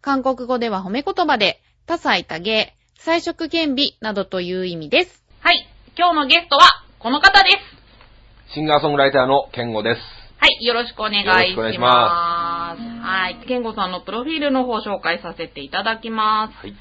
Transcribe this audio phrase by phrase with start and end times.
[0.00, 5.24] 韓国語では褒め言葉で、多彩多芸、彩色兼備などという意味です。
[5.40, 5.68] はい。
[5.96, 6.62] 今日のゲストは、
[6.98, 7.50] この方で
[8.48, 8.54] す。
[8.54, 10.00] シンガーソングライターのケンゴです。
[10.38, 12.82] はい、よろしくお願いしよろしくお願いします。
[12.82, 16.66] はい、ケンゴさんのプロフィールの方を紹介させていただきます。
[16.66, 16.76] はい。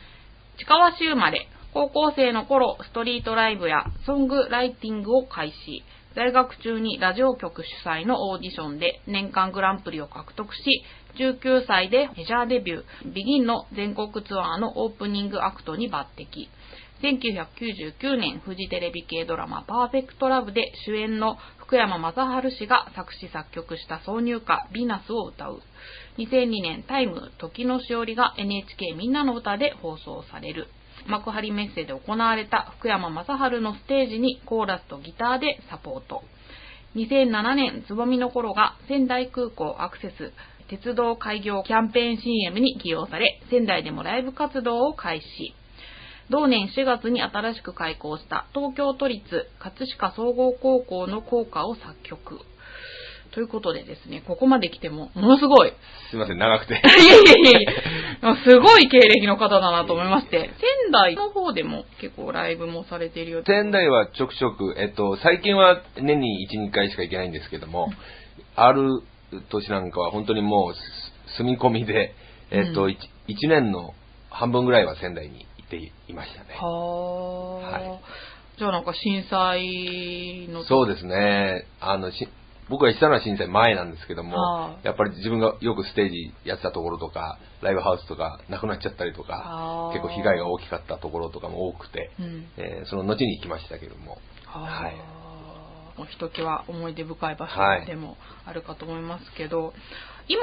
[0.58, 5.84] 近川市生まれ、高校生の頃、ストリートライブやソングライティングを開始。
[6.16, 10.84] 在学中にラジオ局主催のオーディションで年間グランプリを獲得し、
[11.20, 16.48] 19歳でメジャーデビュー、ビギンの全国ツアーのオープニングアクトに抜擢。
[17.04, 25.62] 1999年フジテレビ系ドラマパーフェクトラブで主演の福山雅治氏が作詞作曲した挿入歌ヴィーナスを歌う。
[26.18, 30.70] 2002年タイム時のしおりが NHK みんなの歌で放送される。
[31.08, 36.24] 幕張メッセで行われた福山雅治のステージにコーラスとギターでサポート。
[36.96, 40.32] 2007年つぼみの頃が仙台空港アクセス
[40.68, 45.54] 鉄道開業キャンペーン CM に起用され、仙台でもライブ活動を開始。
[46.30, 49.24] 同年4月に新しく開校した東京都立
[49.60, 52.40] 葛飾総合高校の校歌を作曲。
[53.36, 55.74] ということでですね、ここまで来ても、ものすごい。
[56.10, 56.76] すいません、長くて。
[56.80, 57.64] いやいやいやい
[58.22, 63.54] や、すごい経歴の方だなと思いまして、仙台の方でも結構ライブもされているようで。
[63.54, 67.90] 仙台はちょくちょく、えっと、最近は年に1、2回しか行けないんですけども、
[68.56, 69.02] ある
[69.50, 72.16] 年なんかは本当にもうす住み込みで、
[72.52, 72.98] えっと、うん
[73.28, 73.94] 1, 年の
[74.30, 76.56] 半分ぐらいは仙台に行っていましたね。
[76.58, 78.00] はあ、はい
[78.58, 81.66] じゃあなんか震災のそうですね。
[81.82, 82.30] あの、し
[82.70, 92.48] 僕が行ったのは震災前なんですけどもは、やっぱり自分がよくステージやってたところとか、ライブハウスとかなくなっちゃったりとか、結構被害が大きかったところとかも多くて、うん。
[92.58, 94.96] えーその後に行きましたけども、ははい。
[94.96, 97.82] あ、もうひときわ思い出深い場はい。
[97.82, 99.74] 所でもあるかと思いますけど、
[100.28, 100.42] 今、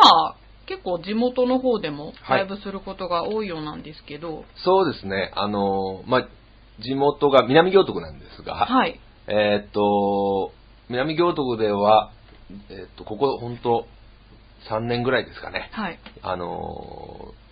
[0.67, 2.39] 結構地元の方でもはい。
[2.41, 6.29] ライブすることが多いようなんですけど、そうですね、あのーまあ、
[6.81, 9.01] 地元が南行徳なんですが、はい。
[9.27, 10.53] えーっと、
[10.89, 12.13] 南行徳では、
[12.71, 13.87] えーっと、ここ本当
[14.71, 15.99] 3年ぐらいですかね、はい。
[16.23, 17.43] あのー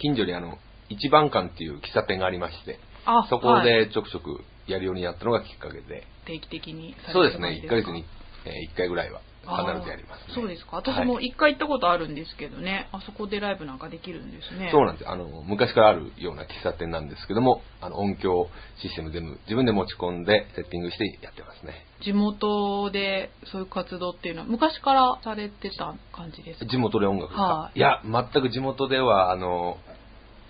[0.00, 0.56] 近所にあの、
[0.88, 3.86] 一番館っていう喫茶店がありまして、あそこはい。
[3.86, 8.04] でちょくちょくやるようになったのがきっかけで、定期的にさそうですね、れてる感じ1ヶ月に、
[8.46, 9.20] え1回ぐらいは
[9.56, 10.34] 必ずやりますね。
[10.34, 10.76] そうですか。
[10.76, 14.70] 私はいも一回行ったことあるんですけどね、あそこでライブなんかできるんですね。
[14.72, 21.84] そうなんですあの、昔からあるような喫茶店なんですけども、あの、音響システム全部自分で持ち込んでセッティングしてやってますね。
[22.02, 26.66] 地元でそういう活動っていうのは昔からされてた感じですか？
[26.66, 29.76] 地元で音楽ですか、はいい、や、全く地元では、あの、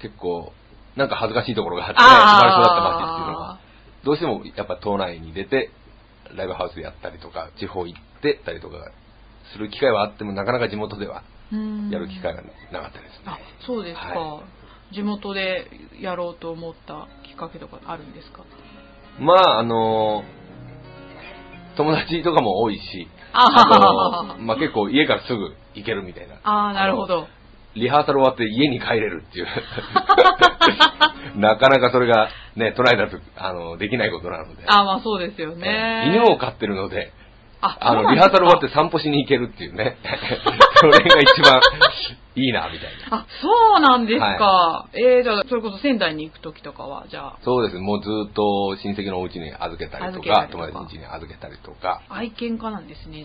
[0.02, 0.52] 結構、
[0.96, 3.58] なんか恥ずかしいところがあって、生まれ育った街っていうのは、
[4.04, 5.70] どうしてもやっぱ島内に出て、
[6.36, 8.76] ライブハウスでやったりとか、地方行ってたりとか
[9.52, 12.42] する機会はあっても、なかなか地元ではうんやる機会が
[12.72, 13.24] なかったですね。
[13.26, 14.42] あそうですか、は
[14.92, 15.70] 地元で
[16.00, 18.44] やろうと思ったきっかけとかあるんですか？
[19.18, 20.22] まあ、あの、
[21.76, 26.40] 友達とかも多いし、あまあ結構家からすぐ行けるみたいな。
[26.42, 27.26] あーなるほど
[27.74, 29.46] リハーサル終わって家に帰れるっていう。
[31.38, 34.64] なかなかそれがね、都内だと、あの、できないことなので。
[34.66, 37.12] あーまあそうですよね犬を飼ってるので、
[37.62, 39.96] ああの、リハーサル終わって散歩しに行けるっていうね。
[40.80, 41.60] それが一番
[42.34, 43.18] いいな、みたいな。
[43.18, 47.76] あそうなんですか、えー、じゃあそれこそ仙台に行く時とかはじゃあそうです。
[47.76, 52.00] もうずっと親戚のお家に預けたりとか、とか友達の家に預けたりとか。
[52.08, 53.24] 愛犬家なんですね。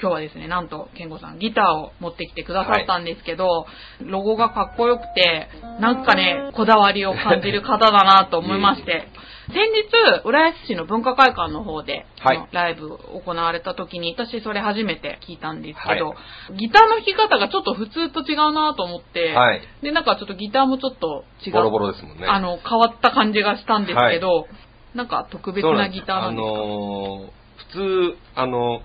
[0.00, 3.66] 今日はですね、なんと、健吾さん、ギターを持ってきてくださったんですけど、
[4.00, 5.48] ロゴがかっこよくて、
[5.80, 9.08] なんかね、こだわりを感じる方だなと思いまして、
[9.48, 16.14] 先日、浦安市の文化会館の方で、はいライブ行われた時に、私それ初めて聞いたんですけど、は
[16.56, 19.62] ギターの弾き方がちょっと普通と違うなと思って、はい。
[19.82, 21.52] で、なんかちょっとギターもちょっと違う。
[21.54, 22.26] ボロボロですもんね。
[22.26, 24.46] あの、変わった感じがしたんですけど、
[24.94, 26.52] なんか特別なギターなんですか？
[26.52, 28.82] あのー普通、あの、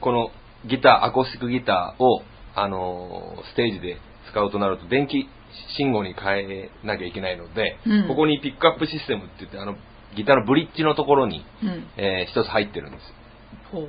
[0.00, 0.30] この
[0.66, 2.22] ギター、アコースティックギターを、
[2.54, 3.96] あのーステージで
[4.30, 5.28] 使うとなると、電気
[5.76, 9.76] 信号に変えなきゃいけないので、うんここにピックアップシステムって言って、あの、
[10.16, 11.86] ギターのブリッジのところに、うん。
[11.96, 12.98] えー一つ入ってるんで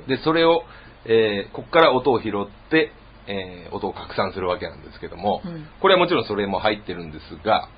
[0.04, 0.08] す。
[0.08, 0.62] で、それを、
[1.06, 2.92] えーここから音を拾って、
[3.26, 7.68] えー音を拡散するわけなんですけども、うんこれはもちろんそれも入ってるんですが、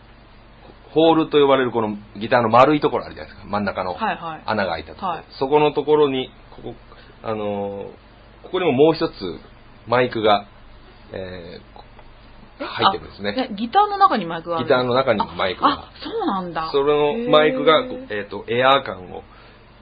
[0.93, 3.49] ホールと呼ばれるこのギターの丸いところあるじゃないですか。
[3.49, 4.43] 真ん中のはいはい。
[4.45, 5.09] 穴が開いたところ。
[5.13, 6.75] はいそこのところに、ここ、
[7.23, 8.10] あのー
[8.43, 9.13] ここにももう一つ
[9.87, 10.47] マイクが、
[11.13, 11.85] えーこ
[12.63, 13.49] 入ってるんですね。
[13.51, 16.69] えギターの中にマイクがあるギターの中にマイクがあ、あそうなんだ。
[16.71, 19.23] それのマイクが、えっ、と、エアー感を、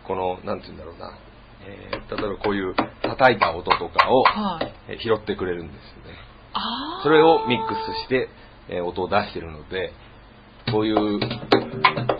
[0.06, 1.18] この、なんて言うんだろうな、
[1.66, 4.74] えー例えばこういう叩いた音とかを、はい。
[4.90, 6.16] えー拾ってくれるんですよね。
[6.52, 8.28] あーそれをミックスして、
[8.68, 9.92] えー音を出してるので、
[10.70, 11.20] こういう、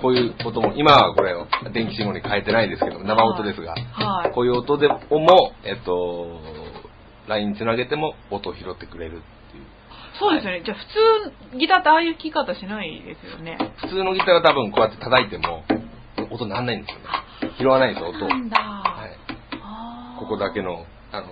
[0.00, 4.32] こういう音も、今はこれを電気信号に変えてないですけど、生音ですが、はい。
[4.32, 4.96] こういう音でも、
[5.64, 6.40] えっ、と、
[7.28, 9.64] ラインにつなげても音を拾ってくれるっていう。
[10.18, 10.62] そうですよね。
[10.64, 13.58] じゃあ普通、ギターってああいう弾き方しないですよね。
[13.76, 15.64] 普通のギターが多分こうやって叩いても、
[16.30, 17.54] 音なんないんですよね。
[17.58, 18.28] 拾わないんですよ、音を。
[18.28, 18.58] なんだ。
[18.58, 19.28] はい。
[20.18, 21.26] ここだけの、あの、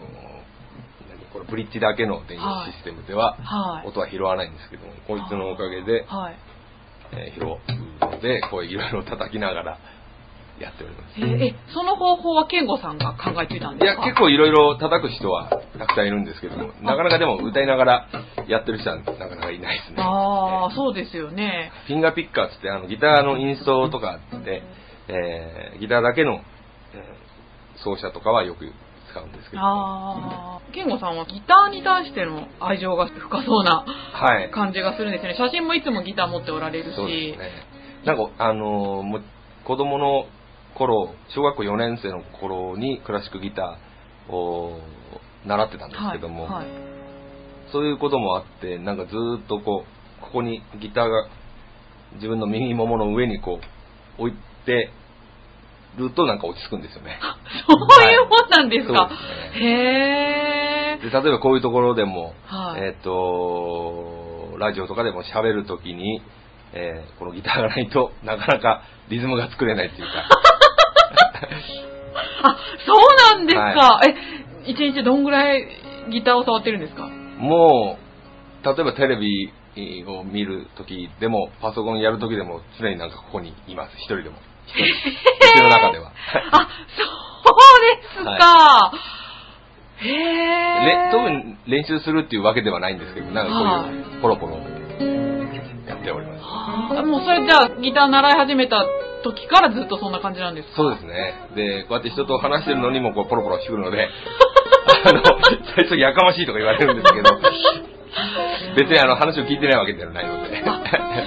[1.08, 2.42] 何これブリッジだけの電子
[2.72, 3.88] システムでは、はい。
[3.88, 6.36] 音は拾わないんですけども、こいつのおかげで、はい。
[7.12, 7.58] えー拾うの
[8.20, 9.78] で、こういろいろ叩きながら
[10.58, 11.20] やっております。
[11.44, 14.04] えその方法は健吾さんが考えついたんいや、ですか？
[14.04, 18.08] 結構いろいろ叩く人はたくさんいるんですけども、なかなかでも歌いながら
[18.48, 19.96] やってる人はなかなかいないですね。
[20.02, 21.72] ああ、そうですよね。
[21.86, 24.62] フィンガーピッカーっつって、あの、ギターのインストとかって、
[25.08, 27.26] えーギターだけの、えー
[27.84, 28.72] 奏者とかはよく
[29.10, 33.84] 使うんですけども、ああ、健吾さんはギターに対しての愛情が深そうな
[34.14, 34.50] はい。
[34.50, 35.36] 感じがするんですよね。
[35.36, 36.96] 写真もいつもギター持っておられるし。
[36.96, 37.75] そうですね。
[38.06, 39.22] なんか、あのーもう
[39.66, 40.26] 子供の
[40.78, 44.78] 頃、小学校4年生の頃にクラシックギターを
[45.44, 46.66] 習ってたんですけども、はいはい
[47.72, 49.82] そういうこともあって、なんかずーっとこ
[50.20, 51.26] う、ここにギターが
[52.14, 53.58] 自分の右ももの上にこ
[54.18, 54.90] う置いて
[55.98, 57.18] るとなんか落ち着くんですよね。
[57.66, 59.08] そういうもんなんですか？
[59.10, 59.66] そうですへ
[60.94, 60.98] え。
[61.02, 66.22] で、例えばこういうところでも、はいえっ、と、ラジオとかでも喋るときに、
[66.72, 70.12] えーこのギターがないとなかなかリズムが作れないっていうか、
[72.42, 72.96] あ、そう
[73.36, 73.62] なんですか。
[73.62, 74.14] はえ、
[74.70, 75.66] 一日どんぐらい
[76.10, 77.08] ギターを触ってるんですか？
[77.38, 77.98] も
[78.62, 79.52] う、例えばテレビ
[80.06, 83.96] を見るときでも、パソコンやるときでも、常になんかここにいます。
[83.98, 84.36] 一人でも。
[84.66, 84.84] 一人。
[85.58, 86.12] 家の中では。
[86.52, 88.92] あ、そうですか。
[89.98, 90.84] へえ。
[90.86, 94.56] れ特に練習するっていうわけではないんですけど、なんかこういう、ポロポロ
[95.86, 96.40] やっております。
[96.98, 98.84] あもうそれじゃあギター習い始めた
[99.22, 100.76] 時からずっとそんな感じなんですか？
[100.76, 101.34] そうですね。
[101.54, 104.08] で、こうやって人と話してるのにもこうポロポロしてくるので、
[105.06, 105.22] あの、
[105.76, 107.30] 最初やかましいとか言われるんですけど、
[108.76, 110.82] 別にあの話を聞いてないわけではないので、あ、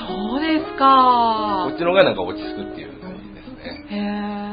[0.08, 1.78] そうですかこっ。
[1.78, 3.86] ちの方がなんか落ち着くっていう感じですね。
[3.92, 3.98] へ
[4.46, 4.49] え。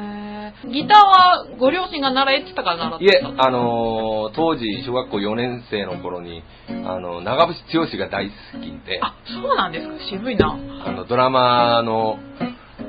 [0.64, 9.94] ギターはご両親が習えってたから習っていえた、あのー当時、小学校4年生の頃に、あの、長渕剛が大好きで、あ、そうなんですか？
[10.10, 10.52] 渋いな。
[10.86, 12.18] あの、ドラマの、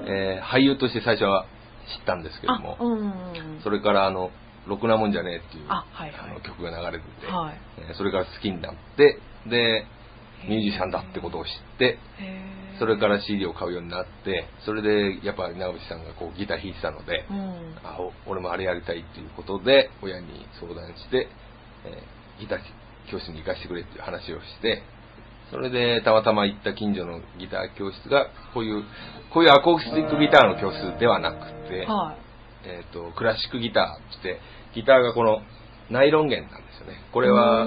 [0.06, 1.46] えー俳優として最初は
[2.00, 3.62] 知ったんですけどもあ、、うん。
[3.64, 4.32] それからあの、
[4.66, 6.42] ろくなもんじゃねえっていうあ、はいあのはい。
[6.44, 7.58] 曲が流れてて、はい。
[7.90, 9.86] えーそれから好きになって、で、
[10.48, 11.98] ミュージシャンだってことを知って、
[12.80, 17.76] それから CD を買うようになって、それでやっぱり長渕さんがこうギター弾いてたので、うん。
[17.84, 21.28] あお俺もあれやりたいっていうことで、親に相談して、
[21.86, 22.60] えーギター
[23.12, 24.84] 教室に行かせてくれっていう話をして、
[25.50, 28.84] それでたまたま行った近所のギター教室が、こういう、
[29.34, 32.16] こういうアコースティックギターの教室ではなくて、は
[32.66, 32.68] い。
[32.68, 34.40] えっ、と、クラシックギターって、
[34.76, 35.42] ギターがこの
[35.90, 36.98] ナイロン弦なんですよね。
[37.12, 37.64] これは、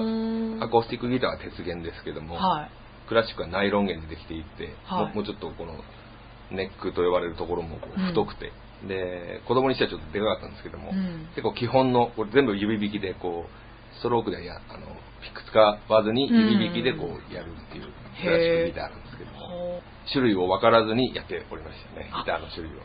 [0.63, 2.69] アコースティックギターは鉄弦ですけども、はい。
[3.07, 5.07] クラシックはナイロン弦でできていて、はい。
[5.07, 5.73] ももうちょっとこの
[6.51, 8.07] ネックと呼ばれるところもこううん。
[8.07, 8.51] 太くて、
[8.87, 11.27] で、子供にしてはちょっとでかかったんですけども、うん。
[11.35, 14.87] 結構基本の、これ全部指弾きでこう、ストロークでや、あの、
[15.21, 17.85] ピック使わずに指弾きでこうやるっていう
[18.21, 22.81] クラシックギターなんですけども、ほ種類を分からずにやっておりましたね、ギターの種類を。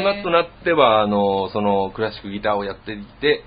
[0.00, 3.44] 今となっては、あの、そのクラシックギターをやっていて、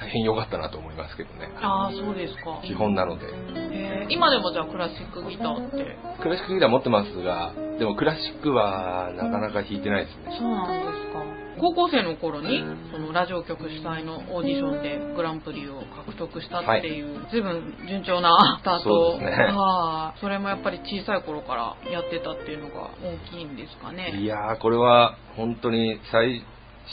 [0.00, 1.50] 大変良かったなと思いますけどね。
[1.60, 2.60] ああ、そうですか。
[2.64, 3.26] 基本なので。
[3.26, 4.06] へえ。
[4.10, 5.96] 今でもじゃあクラシックギターって？
[6.22, 10.36] クラシックギター持ってますが、でもクラシックはなかなか弾いてないですね。
[10.38, 11.22] そうなんですか。
[11.60, 12.62] 高校生の頃に、
[12.92, 24.24] そのラジオ局主催のオーディションでグランプリを獲得したっていう、随分順調なスタートそうですねはいそれもやっぱり小さい頃からやってたっていうのが大きいんですかいね。
[24.24, 26.44] やー、これは本当に、最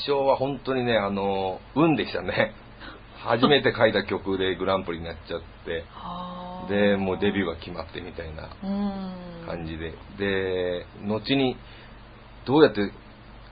[0.07, 2.55] 初は本当にね、あの、運でしたね。
[3.25, 6.69] 初めて書いた曲でグランプリになっちゃって、はあ。
[6.69, 9.45] で、もうデビューが決まってみたいなうん。
[9.45, 9.93] 感じで。
[10.17, 11.57] で、後に、
[12.45, 12.91] どうやって、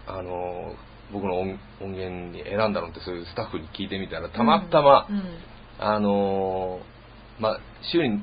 [0.07, 0.75] あの、
[1.11, 5.23] 僕の音音源に選んだのってそういうスタッフに聞いてみたら、たまたま、うん。
[5.79, 7.59] あのーまあ、
[7.91, 8.21] 週に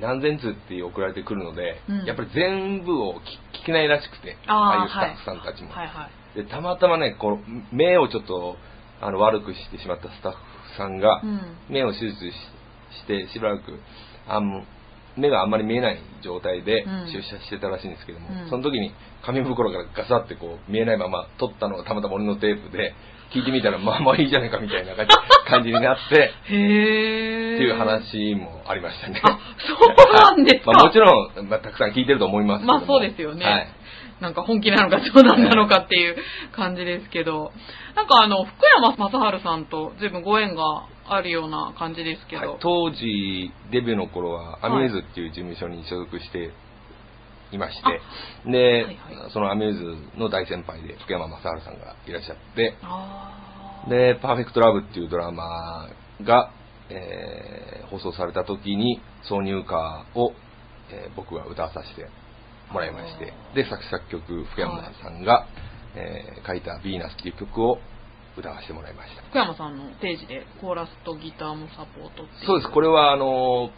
[0.00, 2.04] 何千通って送られてくるので、うん。
[2.04, 3.20] やっぱり全部を
[3.64, 5.70] けないらしくて、ああいうスタッフさんたちも。
[5.70, 6.36] はいはい。
[6.36, 8.56] で、たまたまね、こう、目をちょっと、
[9.00, 10.38] あの、悪くしてしまったスタッフ
[10.76, 12.32] さんが、うん目を手術し
[13.02, 13.62] して、しばらく、
[14.28, 14.62] あの、
[15.16, 18.92] 目があんまり見えない状態でうん出社してたらしいんですけども、うんその時に
[19.24, 22.94] 紙袋からガサってこう見えないまま取ったのがたまたま俺のテープで、
[23.32, 24.94] 聞いてみたら まあまあいいじゃないかみたいな
[25.46, 27.54] 感じ になって、へえ。
[27.54, 29.20] っていう話もありましたね。
[29.22, 30.72] あ、そうなんですか。
[30.72, 33.68] まあもちろん、まあ、たくさん聞いてると思いますけどもまあそうですよねはい。
[34.24, 36.16] なんか本気なのか冗談なのかっていう
[36.56, 37.52] 感じですけど、
[37.94, 44.72] なんかあの、福山雅治さんと随分ご縁があるような感じですけど、はい当時、デビューの頃は、はい。
[44.72, 46.52] アミューズっていう事務所に所属して
[47.52, 48.96] いまして、で、はいはい。
[49.30, 52.74] そのアミューズの大先輩で福山雅治さんがいらっしゃって、
[53.90, 55.90] で、パーフェクトラブっていうドラマ
[56.22, 56.50] が、
[56.88, 59.00] えー放送された時に
[59.30, 60.32] 挿入歌を、
[60.90, 62.08] えー僕が歌わさせて
[62.74, 65.46] もらいまして、で、作詞作曲福山さんが、
[65.94, 67.78] えー書いたヴィーナスっていう曲を
[68.36, 69.22] 歌わせてもらいました。
[69.22, 72.26] 福山さんのステージでコーラスとギターもサポート。
[72.44, 73.70] そうです、これはあの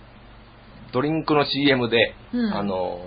[0.92, 2.54] ドリンクの CM で、うん。
[2.54, 2.98] あの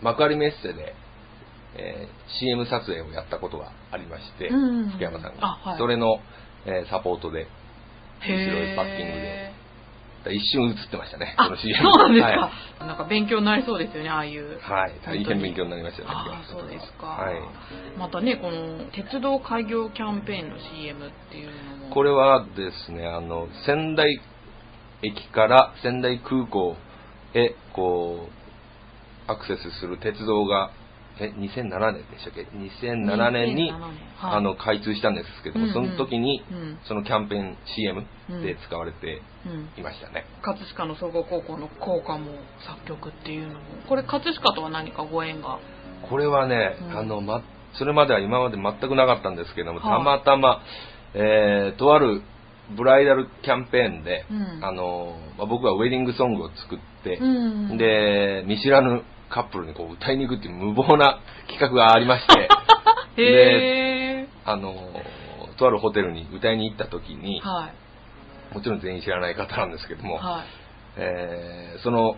[0.00, 0.94] 幕張メッセで、
[1.76, 4.90] えー CM 撮影をやったことがありまして、うん。
[4.90, 5.78] 福山さんが、あはい。
[5.78, 6.18] それの、
[6.64, 7.46] えーサポートで
[8.22, 9.51] 後ろでバッティングで
[10.30, 12.52] 一瞬映ってましたね、あ、この CM そうなんですか、は
[12.84, 14.58] い、なんか勉強になりそうですよね、ああいう。
[14.60, 16.14] はい大変勉強になりましたよね。
[16.14, 17.06] ああ、そうですか。
[17.06, 17.34] はい
[17.98, 21.46] またね、この鉄道開業キャンペーンの CM っていう
[21.80, 21.94] のも。
[21.94, 24.20] これはですね、あの、仙台
[25.02, 26.76] 駅から仙台空港
[27.34, 30.70] へ、こう、アクセスする鉄道が、
[31.20, 33.88] え、2007年でしたっけ ?2007 年に、2007年は
[34.34, 38.04] いあの、開通したんですけども、その時に、うんそのキャンペーン CM
[38.42, 39.68] で使われてうん。
[39.78, 40.24] いましたね。
[40.42, 42.30] 葛飾の総合高校の校歌も
[42.66, 43.60] 作曲っていうのも。
[43.88, 45.58] これ葛飾とは何かご縁が？
[46.08, 47.42] これはね、うんあの、ま、
[47.74, 50.62] それまでは今まで全くなかったんですけども、はいたまたま、
[51.14, 52.22] えー、とある
[52.76, 57.24] ブライダルキャンペーンで、うんあの、まあ僕はウェディングソングを作って、う
[57.74, 59.02] んで、見知らぬ
[59.32, 62.48] カップルにこう歌いに行くっていう無謀な 企画がありまして、
[63.18, 64.74] へあの、
[65.56, 68.54] とあるホテルに歌いに行った時にー。、はい。
[68.54, 70.44] もちろん全員知らない方なんですけども、はい。
[70.96, 72.16] えーその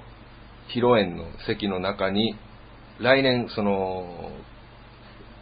[0.68, 2.36] 披露宴の席の中に、
[2.98, 4.30] 来年、その、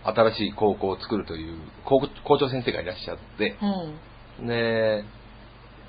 [0.05, 3.57] 新しい高校を作るという校校長先生がいらっしゃって、
[4.41, 4.47] うん。
[4.49, 5.05] で、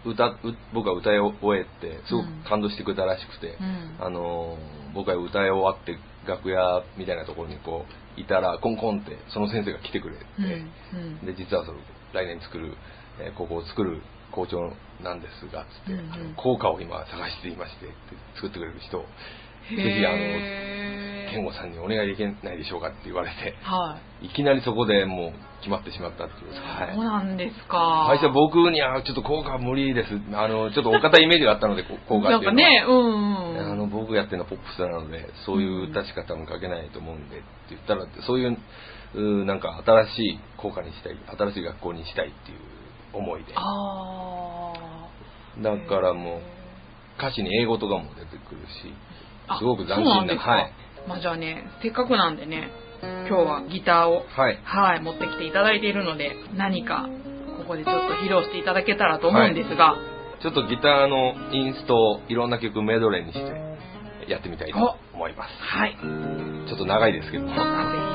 [0.05, 0.37] 歌、う
[0.73, 4.05] 僕が歌い終えて、すごうんく感動してくれたらしくて、うん。
[4.05, 4.57] あの、
[4.93, 7.85] 僕が歌い終わって楽屋みたいなところにこ
[8.17, 10.99] う、いたら、コンコンってその先生が来てくれて、うん。
[10.99, 11.25] うん。
[11.25, 11.79] で、実はその、
[12.13, 12.77] 来年作る、
[13.19, 14.57] えー高校を作る校長
[15.03, 16.13] なんですが、つって、うんうん。
[16.13, 17.95] あの校歌を今探していまして、って
[18.35, 19.07] 作ってくれる人を、ぜ
[19.69, 24.27] ひあの、健吾さんにお願いできないでしょうかって言われて、はい。
[24.27, 26.53] いきなりそこでもう決まってしまったっていう。
[26.53, 28.05] はいそうなんですか。
[28.09, 30.09] 最初僕にはちょっと効果は無理です。
[30.33, 32.69] あの、ちょっとお堅いイメージがあったので、こ効果っていうのは。
[32.69, 33.71] ね、うんうん。
[33.71, 38.57] あの、僕がやってるのはポップスなので、そういう歌しか多分書けないと思うんで、って言ったら、そういう、
[39.15, 42.59] うーなんか新しい効果にしたい、新しい学校にしたいっていう
[43.13, 43.53] 思いで。
[43.55, 45.61] ああ。
[45.61, 46.41] だからもう、
[47.17, 48.93] 歌詞に英語とかも出てくるし、
[49.47, 50.23] あすごく斬新な。
[50.23, 50.51] んですか。
[50.51, 50.71] はい。
[51.07, 54.59] まあじゃあね、せっかくなんでね、今日はギターを、はい。
[54.63, 57.09] はい、持ってきていただいているので、何か、
[57.57, 59.97] ここでちょっと披露していただけたらと思うんですが、
[60.41, 65.49] ちょっとギターのインストをいろんな曲メドレーにしてやってみたいと思います。
[65.59, 65.97] はい。
[66.67, 68.12] ちょっと長いですけども。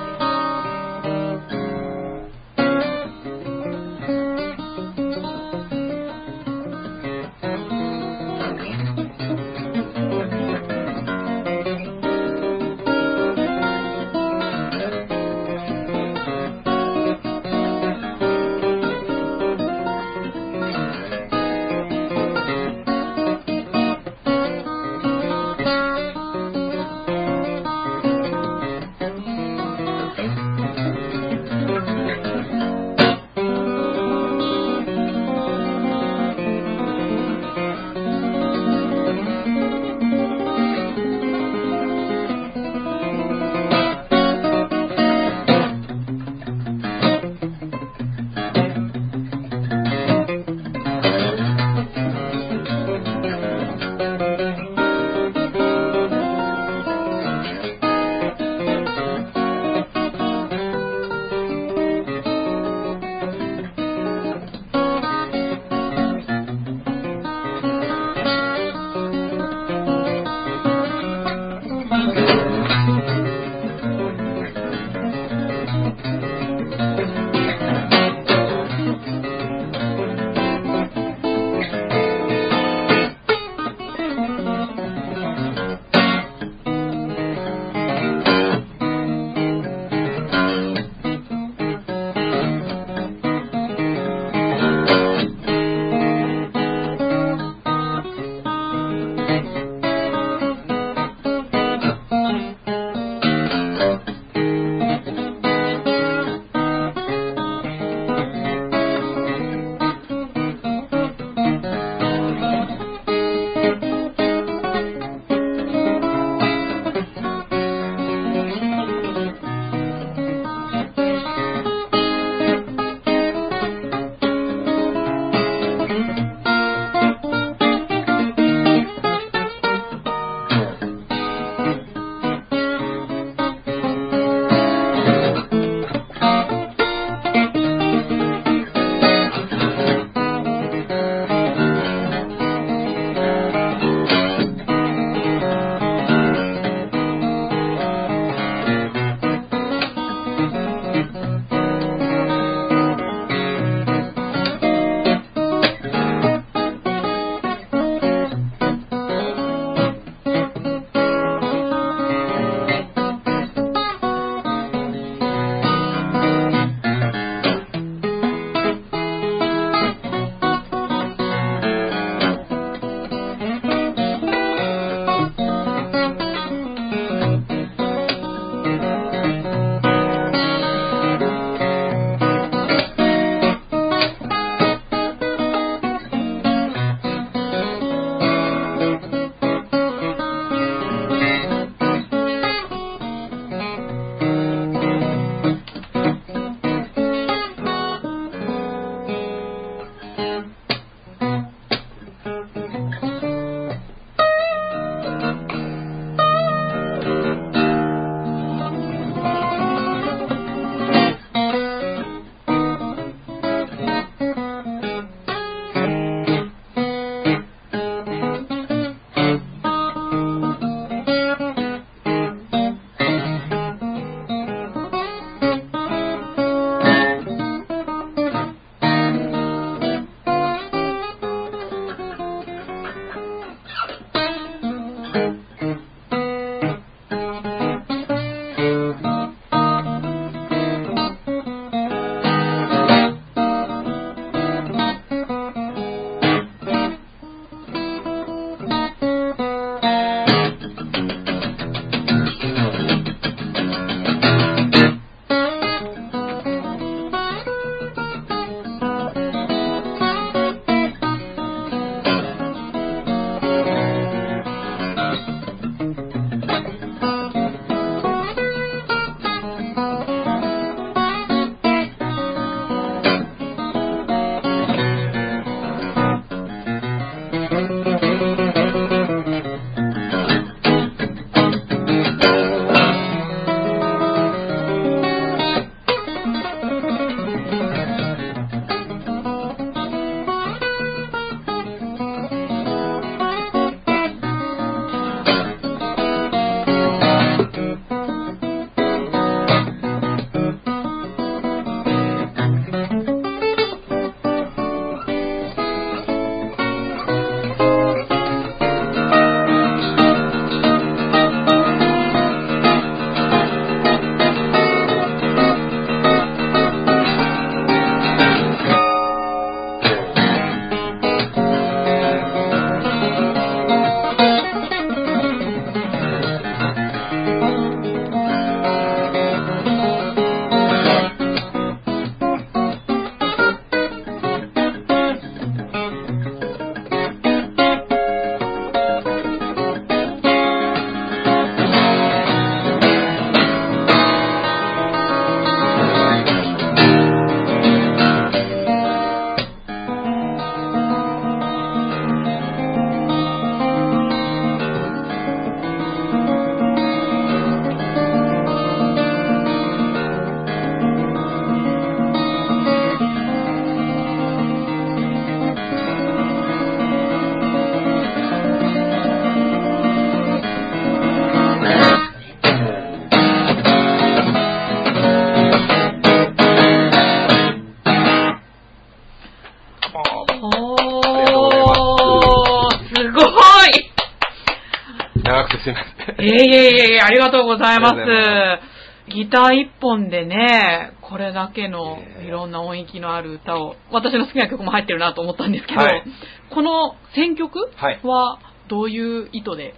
[387.29, 388.79] がとうございまありがとうございす。
[389.15, 396.05] ギター一本でね、これだけのええいろんな音域のある歌を、私の好きな曲も入ってるなと思ったんですけど、はい
[396.51, 398.39] この選曲はいは
[398.69, 399.75] どういう意図で？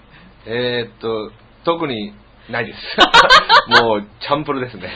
[0.47, 1.33] えーっと、
[1.65, 2.13] 特に
[2.51, 2.79] ないです。
[3.83, 4.91] もう、チャンプルですね。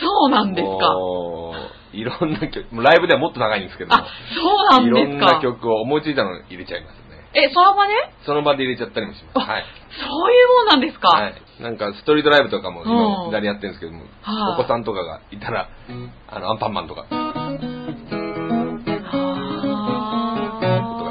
[0.00, 0.94] そうなんですか
[1.92, 7.07] いろんな曲、ライブではもっと長いんですけどもあ、そうなんですかいろんな曲を思いついたのを入れちゃいますね。
[7.44, 7.94] え、その場で？
[8.26, 9.46] その場で入れちゃったりもします。
[9.46, 9.64] あはい。
[9.98, 11.34] そういうもんなんですか、はい。
[11.60, 14.08] なんか、ストリートライブとかもうん今、左やってるんですけども、はい
[14.60, 15.68] お子さんとかがいたら、
[16.28, 17.16] あの、アンパンマンとか、とか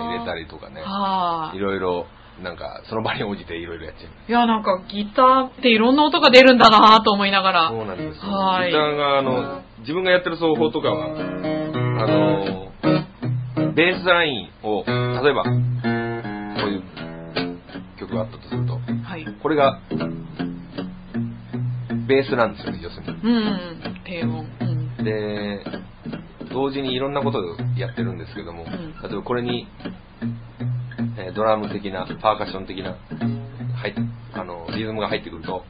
[0.04, 2.06] 入れたりとかね、はいろいろ、
[2.42, 7.70] なんか、その場に応じていろいろやっちゃいまいや、なんかギターっていろんな音が出るんだなと思いながら。
[7.70, 7.76] す。
[7.76, 8.32] そうなんですよ。
[8.32, 11.10] はいギターが、あの、自分がやってる奏法とかは、あ
[12.06, 12.68] の、
[13.74, 15.44] ベースラインを、例えば、
[18.18, 19.26] があったとすると、はい。
[19.42, 19.80] これが、
[22.08, 23.22] ベースなんですよね、要するに。
[23.24, 24.46] うん、低音。
[24.62, 25.04] うん。
[25.04, 25.64] で、
[26.52, 27.44] 同時にいろんなことを
[27.78, 29.68] やってるんですけども、ん例えばこれに、
[31.18, 32.98] えードラム的な、パーカッション的な、
[33.76, 33.94] 入っ
[34.34, 35.66] あの、リズムが入ってくると、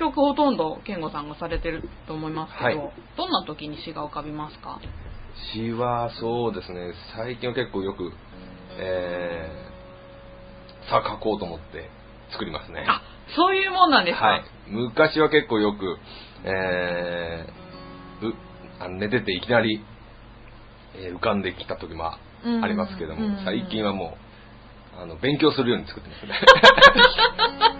[0.00, 4.80] 曲ほとんど健吾さんがされてると思いますけど、はいどんな時に詩が浮かびますか？
[5.54, 8.12] 詩はそうですね、最近は結構よく、
[8.78, 11.88] えー、さあ書こうと思って
[12.32, 12.84] 作りますね。
[12.88, 13.02] あ、
[13.36, 14.24] そういうもんなんですか？
[14.26, 14.44] はい。
[14.68, 15.98] 昔は結構よく、
[16.44, 18.34] えー、う
[18.80, 19.84] あの寝てていきなり、
[20.96, 24.16] えー浮かんできた時もあうんりますけども、うん最近はも
[24.98, 26.32] う、あの、勉強するように作ってますね。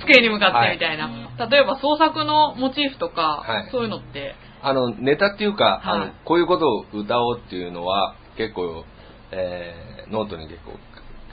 [0.00, 1.08] 机に向かってみいたいな。
[1.50, 8.84] 例えば創作のモチーフとか、はいそういうのって、あの、ネタっていうか、あのはい、こういうことを歌おうっていうのは、結構、
[9.32, 10.72] えーノートに結構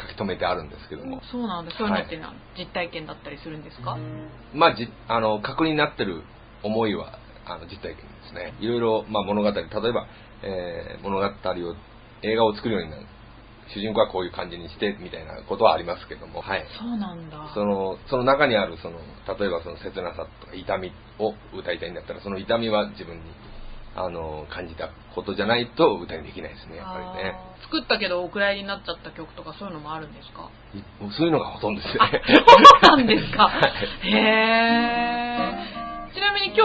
[0.02, 1.72] 書き留めてあるんですけども、そうなんだ。
[1.78, 3.98] そういうのっていうのは実体験だったりするんですか、
[4.54, 6.24] まあ、じあの、確認になってる
[6.64, 8.54] 思いは、あの、実体験ですね。
[8.62, 10.08] いろいろ、まあ、物語、例えば、
[10.42, 11.76] えー物語を、
[12.22, 13.06] 映画を作るようになる。
[13.74, 16.66] 主人公はこういう感じにして、みたいなことはありますけども、はい。
[16.80, 17.52] そうなんだ。
[17.54, 18.98] その、その中にある、その、
[19.40, 23.22] 例えばその切なさとか痛みを歌いたいんだったら、その痛みは自分に、
[23.96, 27.36] あの、感じたことじゃないと歌にできないですね、やっぱりね。
[27.64, 30.50] 作ったけどお蔵入りになっちゃった曲とかそういうのもあるんですか？
[31.18, 32.22] そういうのがほとんどですね。
[32.84, 33.44] そうなんですか？
[33.50, 33.52] は
[34.04, 36.14] いへー。
[36.14, 36.56] ちなみに今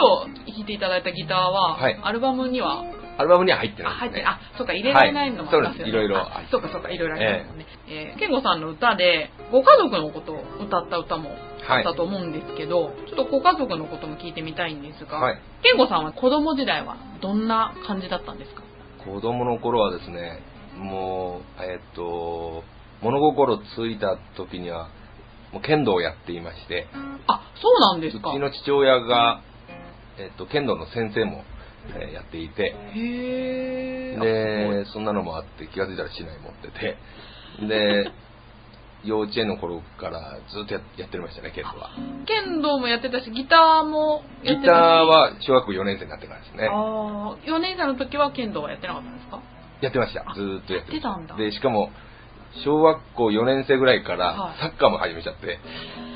[0.46, 2.84] 日弾いていただいたギターは、はいアルバムには、
[3.16, 4.22] アルバムには入ってあ、ないですね。
[4.24, 5.85] 入ってあ、そうか、入れられないのもありますよね。
[5.85, 5.85] はい。
[5.85, 5.88] そうです。
[5.88, 7.66] いろいろあそうか、そうか、いろいろありますもんね。
[7.88, 11.31] えー、ケンゴさんの歌で、ご家族のことを歌った歌も
[11.68, 15.38] あったと思うんですけど、ちょっとご家族のことも聞いてみたいんですが、はい。
[15.62, 18.62] ケンゴさんは子供時代はどんな感じだったんですか？
[19.05, 20.40] 子供の頃はですね、
[20.77, 22.64] もう、えっと、
[23.03, 24.88] 物心ついた時には、
[25.53, 26.88] もう剣道をやっていまして、
[27.29, 29.40] あ、そうなんでうちすかの父親が、
[30.18, 31.44] えっと、剣道の先生も、
[31.97, 32.75] えーやっていて。
[34.20, 36.97] で、そんなのもあって気がついたら市内持ってて、
[37.66, 38.11] で、
[39.05, 41.90] 幼稚園の頃からずっとややってましたね、剣道は。
[42.25, 44.73] 剣道もやってたし、ギターもギターやってたし。
[44.73, 46.68] は小学校4年生になってからですね。
[46.73, 49.40] ああ、4年生の時は剣道はやってなかったんですか？
[49.83, 50.35] やってましたあ。
[50.35, 51.16] ずーっとやってた。
[51.16, 51.90] んだで、しかも、
[52.64, 55.59] 小学校4年生ぐらいかはいらサッカーも始めちゃって、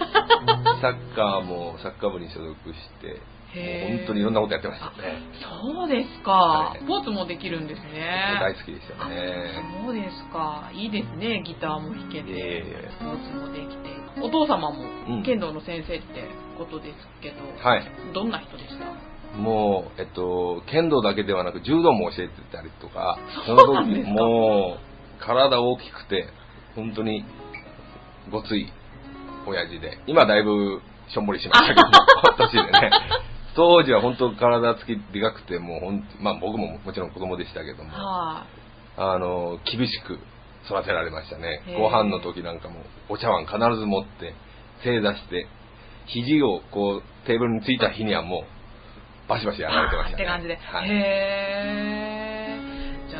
[0.80, 3.20] サッカーもサッカー部に所属して、
[3.54, 5.18] 本当にいろんなことやってましたね。
[5.40, 8.38] そうですか、はいスポーツもできるんですね。
[8.40, 9.80] 大好きでしたね。
[9.84, 10.70] そうですか。
[10.72, 11.42] いいですね。
[11.44, 12.64] ギターも弾けて、
[12.98, 13.88] スポーツもできて。
[14.20, 17.84] お父様もうん剣道の先生ってことですけど、はい。
[18.12, 19.38] どんな人でした？
[19.38, 26.28] もう、えっと、剣道だけではなく柔道も教えてたりとか、そうなんですかもう、体大きくて、
[26.74, 27.24] 本当に
[28.30, 28.72] ごつい
[29.46, 31.88] 親父で、今だいぶしょんぼりしましたけど、
[32.48, 32.90] 年でね。
[33.58, 38.46] 当時は本当体つきでかくて、もうほん、まあ僕ももちろん子供でしたけども、は
[38.96, 40.14] あの、厳しく
[40.70, 44.34] 育てられましたねご飯の時なんかもお茶碗必ず持って、
[44.84, 45.48] 正座して、
[46.06, 48.44] 肘をこうテーブルについた日にはも
[49.26, 49.62] うバシバシい。
[49.62, 50.22] やられてましたね。
[50.22, 50.56] って感じで。
[50.56, 52.17] はいへー。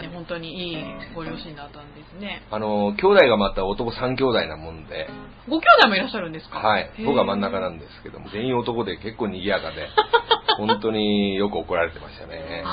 [0.03, 0.85] ね、本当にいい
[1.15, 2.43] ご両親だったんですね。
[2.51, 5.09] あの、兄弟がまた男3兄弟なもんで、
[5.49, 6.59] ご兄弟もいらっしゃるんですか？
[6.59, 6.91] はい。
[7.05, 9.89] 僕は真ん中ななんですけども、全員男で結構賑やかで、
[10.59, 12.39] 本当によく怒られてましたね。
[12.39, 12.65] ね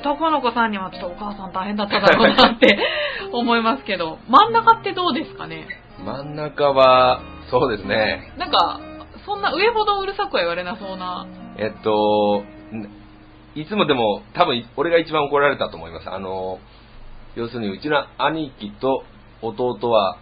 [0.00, 2.78] 男の子さんにはちょっとお母さん大変だっただろうなって
[3.32, 5.66] 思いますけど、真ん中ってどうですかね？
[6.04, 8.32] 真ん中は、そうですね。
[8.38, 8.80] なんか、
[9.26, 11.26] そんな上ほどうるさくは言われなそうな。
[11.58, 12.99] えっと、ん
[13.54, 16.10] いつもでも、多分、俺が一番怒られたと思います。
[16.10, 16.58] あの、
[17.34, 19.04] 要するに、うちの兄貴と
[19.42, 20.18] 弟は、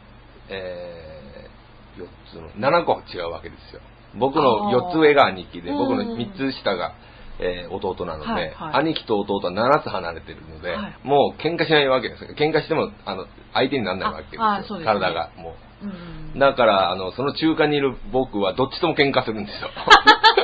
[0.49, 3.81] えー、4つの、7個違うわけですよ。
[4.19, 6.95] 僕のあー4つ上が兄貴で、うん僕の3つ下が、
[7.41, 12.31] えー弟なので、はいはい兄貴と弟は7つ離れてるので、はいもう喧嘩しないわけですよ。
[12.31, 14.31] 喧嘩しても、あの、相手にならないわけで
[14.67, 14.79] すよ。
[14.79, 15.55] ね体が、もう。
[15.85, 16.39] うん。
[16.39, 19.71] だから、あの、その中間にいる僕はどっちとも喧嘩するんですよ。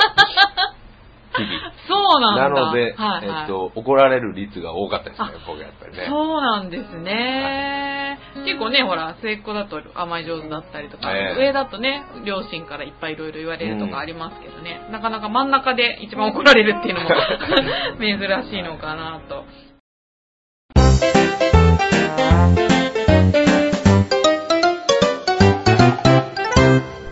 [1.36, 1.72] 日々。
[1.88, 2.48] そうなんだ。
[2.48, 6.06] なので、はいはいえっと、怒られる率が多かったですねあ、僕やっぱりね。
[6.08, 8.18] そうなんですね。
[8.44, 17.08] 結構ね、ほら、末っ子だと甘い上手だったりとか、ええ上だとね、両親からいっぱいいろいろ言われるとかありますけどね、なかなか真ん中で一番怒られるっていうのも
[17.98, 19.44] 珍しいのかなと。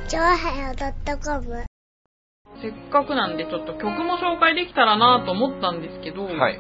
[0.09, 1.72] チョアヘヨドットコム
[2.63, 6.59] せっかくなんでちょっと曲も紹介できたらなと思ったんですけど、はい。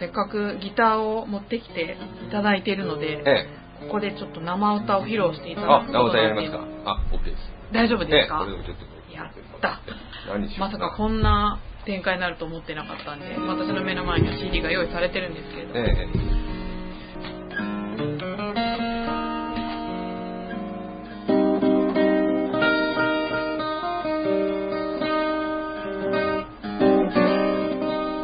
[0.00, 1.96] せっかくギターを持ってきて
[2.26, 3.46] いただいているので、え
[3.82, 3.86] え。
[3.86, 6.58] ここでちょっと生歌を披露していただあ、くこ直となんですか？
[6.84, 7.36] あ、OK です。
[7.72, 9.14] 大丈夫ですか、え。
[9.14, 9.30] やっ
[9.62, 9.80] た。
[10.58, 15.80] まさかこんな展開になると思ってなかったんで、私の目の前には CD が用意されてるんですけれども、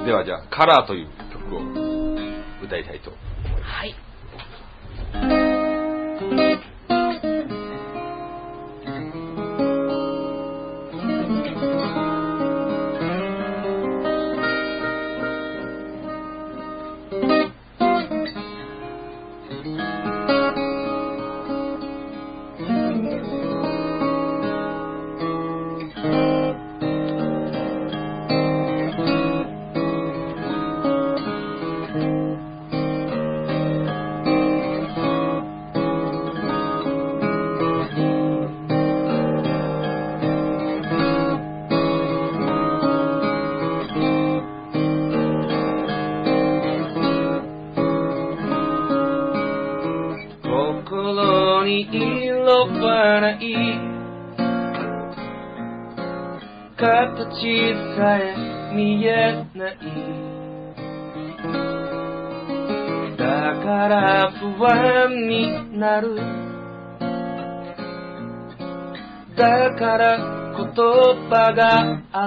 [0.05, 1.61] ではじゃあ、カラーという曲を
[2.62, 3.62] 歌いたいと思います。
[3.64, 4.04] はい。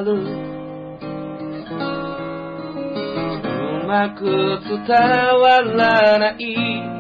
[0.02, 0.14] る。
[0.14, 0.18] う
[3.88, 4.88] まく伝
[5.40, 6.98] わらない。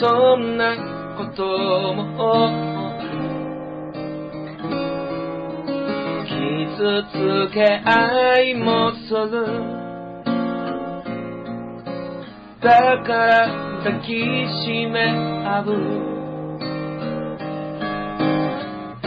[0.00, 0.76] そんな
[1.16, 1.42] こと
[1.94, 2.68] も。
[6.24, 9.78] 傷つけ愛もする。
[12.60, 15.10] だから抱きしめ
[15.46, 15.62] 合
[16.14, 16.17] う。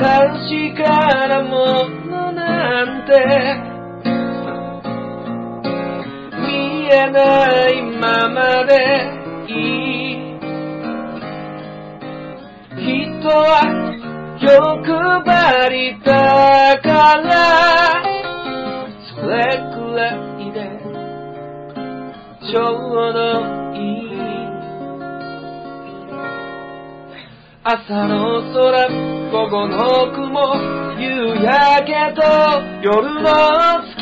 [0.02, 3.12] 確かなものなんて
[6.42, 8.74] 見えないままで
[9.48, 9.52] い
[10.14, 10.22] い。
[12.74, 13.62] 人は
[14.42, 14.92] 欲
[15.24, 16.90] 張りだか
[17.22, 18.02] ら
[19.16, 19.38] それ
[19.76, 20.00] くら
[20.40, 20.58] いで
[22.52, 23.61] ちょうど
[27.64, 28.90] 朝の空
[29.30, 30.56] 午後の雲
[31.00, 32.24] 夕焼けと
[32.82, 33.30] 夜の
[33.86, 34.02] 月。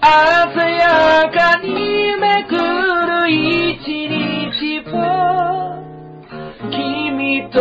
[0.00, 1.68] 鮮やかに
[2.16, 4.96] めくる一日を。
[6.70, 7.60] 君と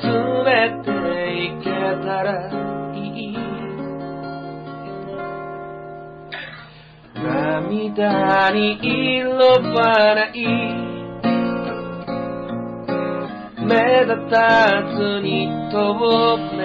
[0.00, 0.08] 集
[0.46, 0.88] めて
[1.44, 1.68] いけ
[2.06, 2.48] たら
[2.94, 3.36] いい。
[7.22, 9.28] 涙に色
[9.74, 10.87] はない。
[13.68, 15.76] 目立たずに透
[16.56, 16.58] 明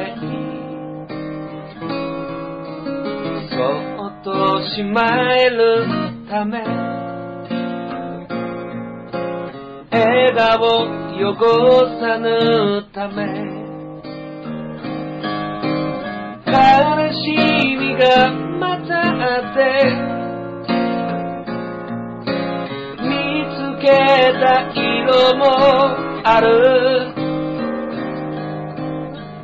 [3.49, 3.55] そ
[4.07, 4.29] っと
[4.73, 5.01] しま
[5.35, 5.85] える
[6.29, 6.63] ため。
[9.91, 10.63] 笑顔
[11.11, 11.35] 汚
[11.99, 12.29] さぬ
[12.93, 13.19] ため。
[16.47, 16.53] 悲
[17.11, 17.23] し
[17.77, 19.59] みがまたあって。
[23.01, 23.11] 見
[23.51, 23.87] つけ
[24.39, 26.47] た色もある。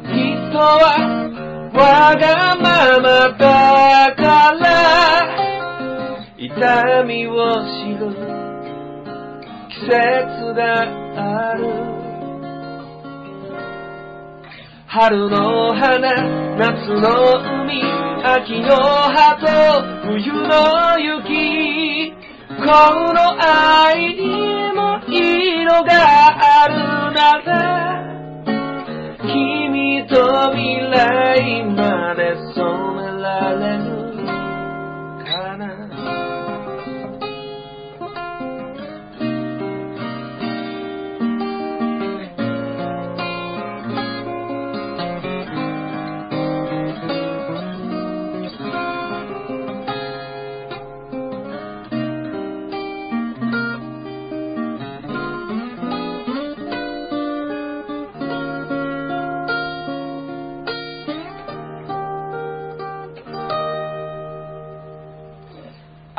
[0.07, 0.81] 人は
[1.73, 4.65] わがままだから
[6.37, 8.15] 痛みを知る。
[9.69, 9.91] 季節
[10.53, 10.63] が
[11.15, 11.59] ある。
[14.87, 15.99] 春の花
[16.57, 17.03] 夏の
[17.63, 17.83] 海
[18.23, 19.45] 秋の葉と
[20.07, 21.58] 冬の雪。
[22.59, 25.91] この愛にも色が
[26.63, 26.73] ある
[27.13, 27.49] なら
[29.21, 30.13] 君と
[30.51, 30.59] 未
[30.91, 32.59] 来まで染
[32.95, 33.98] められる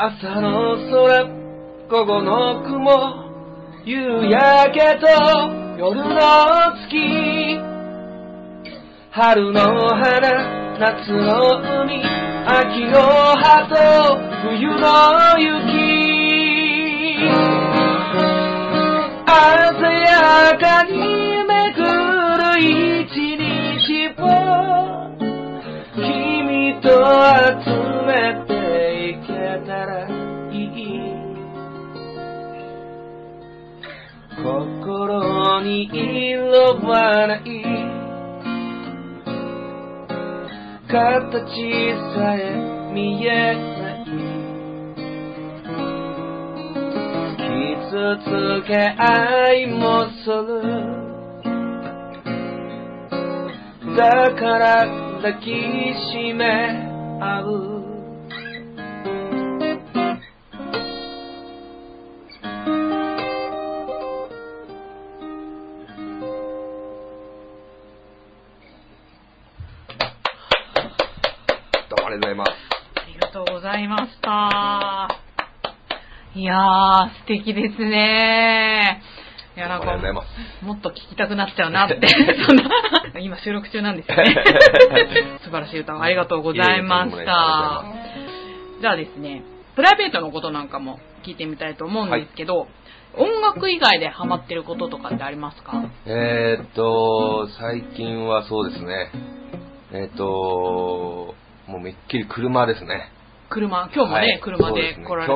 [0.02, 1.28] 朝の空、
[1.90, 2.88] 午後の雲、
[3.84, 5.06] 夕焼けと
[5.76, 6.16] 夜の
[6.88, 7.60] 月。
[9.10, 12.00] 春の花、夏の海、
[12.46, 12.96] 秋の
[13.36, 13.76] 葉と
[14.48, 15.68] 冬の雪。
[19.26, 20.08] 鮮や
[20.56, 21.84] かにめく
[22.40, 24.24] る一日を
[25.94, 26.88] 君と
[27.60, 27.68] 集
[28.06, 28.08] め
[28.46, 28.49] て
[29.86, 31.20] らいい。
[34.42, 37.40] 心に色はない。
[40.88, 40.92] 形
[42.14, 42.40] さえ
[42.92, 44.04] 見えない。
[47.90, 48.26] 傷つ
[48.66, 49.78] け愛も
[50.24, 51.10] する。
[53.96, 55.44] だから抱き
[56.12, 56.42] しめ
[57.20, 57.42] 合
[57.76, 57.79] う。
[76.50, 79.02] やー、素敵ですね
[79.56, 79.86] いや、なんか
[80.62, 82.00] もっと聞きたくなっちゃうなって、
[82.48, 82.64] そんな、
[83.20, 84.34] 今収録中なんですよね。
[85.44, 87.84] 素晴らしい歌をありがとうございました。
[88.80, 89.42] じゃあですね、
[89.76, 92.68] プライベートのことなんかも聞いてみたいと思うんですけど、
[93.16, 95.84] 音楽以外でハマってることとかってありますか？
[96.06, 99.10] えーっと、最近はそうですね。
[99.92, 101.34] えーっと、
[101.66, 103.10] もうめっきり車ですね。
[103.48, 105.32] 車、今日もね、はい車で来られた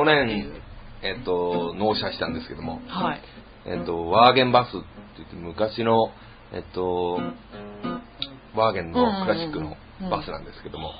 [1.05, 3.21] えーっと、納車したんですけども、はい。
[3.65, 4.85] えーっと、ワーゲンバスって
[5.17, 6.11] 言って昔の、
[6.51, 7.19] えーっと、
[8.55, 9.75] ワーゲンのクラシックの
[10.09, 10.91] バスなんですけども、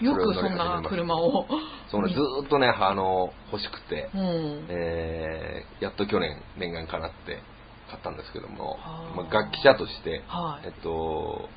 [0.00, 1.46] よくそんな車を。
[1.90, 4.66] そのずーっとね、あの、欲しくて、うん。
[4.68, 7.38] えーやっと去年念願かなって
[7.90, 9.14] 買ったんですけども、はあ。
[9.14, 10.66] まあ、楽器者として、はい。
[10.66, 11.48] えっと、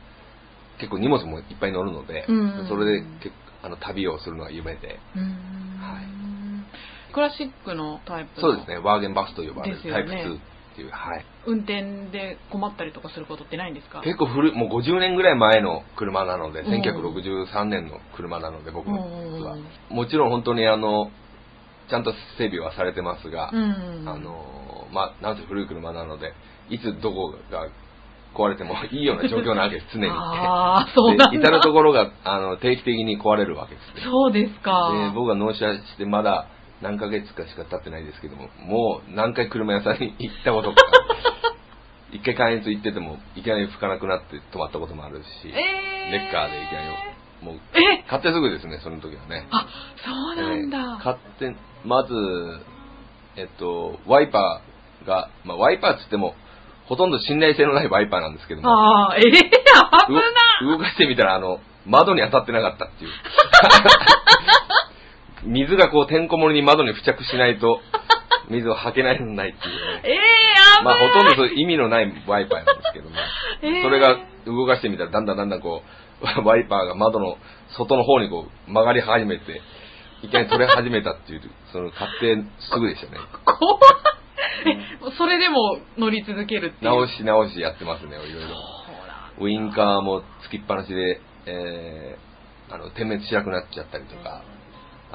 [0.79, 5.77] 結構荷物もいっぱい乗るので、うんそれで結あの旅をするのが夢で、うーん。
[5.79, 6.05] はい
[7.13, 11.25] クラシックのタイプのそうですね、ワーゲンバスと呼ばれるねタイプ2っていう、はい。
[11.45, 14.01] 運転で困ったりとかすることってないんですか？
[14.01, 19.57] 結構古い、もう50年ぐらい前の車なので、うん1963年の車なので、僕のうんは。
[19.89, 21.11] もちろん本当にあの、
[21.89, 26.33] ちゃんと整備はされてますが、うんあの、まあ、なんせ古い車なので、
[26.69, 27.67] いつどこが
[28.35, 30.09] 壊れてもいいような状況なわけです、常に。
[30.13, 34.01] ああそうなんだで至るところがあの定期的に壊れるわけですね。
[34.03, 36.47] そうですかで僕が納車してまだ
[36.81, 40.75] 何ヶ月かしか経ってないですけども、もう何回車屋さんに行ったことか。
[42.11, 46.87] 一回開発行ってても、いきなり吹かなくなって止まったこともあるし、えーレッカーでいきなり、
[47.41, 48.03] もう、え？
[48.09, 49.45] 買ってすぐですね、その時はね。
[49.51, 49.67] あ
[50.03, 51.55] そうなんだ、えー買って、
[51.85, 52.13] まず、
[53.35, 56.33] えっと、ワイパーが、まあ、ワイパーっつっても、
[56.87, 63.11] ほとんど信頼性のないワイパーなんですけども、ああええ危なう動かしてみたら、あの、窓に当たってなかったっていう。
[65.43, 67.81] 水がこう、てんこ盛りに窓に付着しないと、
[68.49, 70.01] 水を吐けないないっていうね。
[70.03, 73.15] ええ危ないまあ、ほとんどそういう意味のないワイパーなんですけども、
[73.61, 75.83] えーそれが動かしてみたらだんだんだんだんこ
[76.21, 77.37] う、 ワイパーが窓の
[77.69, 79.61] 外の方にこう曲がり始めて、
[80.23, 83.19] いきなり取れ始めたっていう、その買ってすぐでしたね。
[83.45, 83.79] 怖っ
[84.65, 86.91] えそれでも乗り続けるっていう。
[86.91, 88.79] 直し直しやってますね、いろいろ。
[89.39, 94.43] ウインカーもつきっぱなしで、えー、あの、点滅しなくなっちゃったりとか、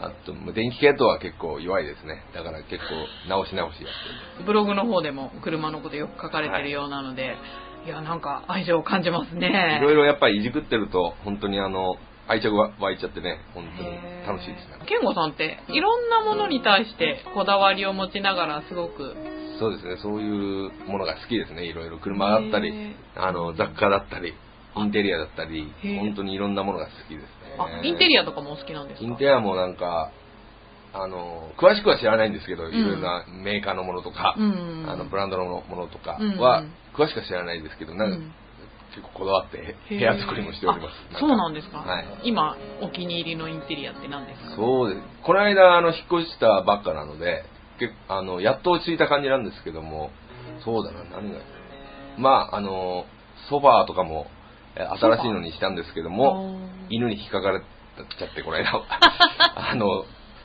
[0.04, 2.22] あと、電気系統は結構弱いですね。
[2.34, 7.36] だから結構直し直しやってブログの方でも車のことよく書かれてるようなので、
[7.86, 9.48] い、や、なんか愛情を感じますね。
[9.48, 9.76] る。
[9.78, 11.96] いろいろやっぱりいじくってると、本当にあの、
[12.26, 13.88] 愛着が湧いちゃってね、本当に
[14.26, 14.86] 楽しいですね。
[14.86, 19.14] 健吾さんっていろんなものに対してこだわりを持ちながらすごく
[19.58, 21.64] そうですね、そういうものが好きですね。
[21.64, 22.72] いろいろ車だったり
[23.14, 24.34] あの、雑貨だったり、
[24.76, 27.43] インテリアだったり本当にいろんなものが好きですね。
[27.58, 29.04] あインテリアとかもお好きなんですか？
[29.06, 30.10] インテリアもなんか、
[30.92, 32.74] あの、詳しくは知らないんですけど、ん。
[32.74, 36.64] いろいろなメーカーのものとか、うんあの、ブランドのものとかうんは、
[36.96, 38.34] 詳しくは知らないですけど、なんか、うん。
[38.94, 40.92] 結構こだわってへ部ー屋作りもしております。
[41.16, 42.06] あそうなんですか、はい。
[42.22, 44.54] 今お気に入りのインテリアって何ですか？
[44.54, 45.02] そうです。
[45.24, 47.42] この間、あの、引っ越したばっかなので、
[47.80, 50.10] 結構、あの、やっと落ち着いた感じなんですけども、
[50.64, 51.40] そうだな、何が。
[52.18, 53.06] まあ、あの、
[53.50, 54.43] ソファーとかも、え
[54.76, 56.58] 新しいのにしたんですけども、
[56.90, 58.70] 犬に引っかかれちゃって、この間、
[59.54, 60.04] あの、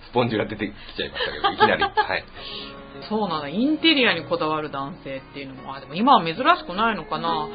[0.10, 1.84] スポンジが出てきちゃいましたけど、いきなり。
[1.84, 2.24] はい。
[3.08, 7.48] そうなんだインテリアにこだわる男性っていうのもあでも今は珍しくないのかな。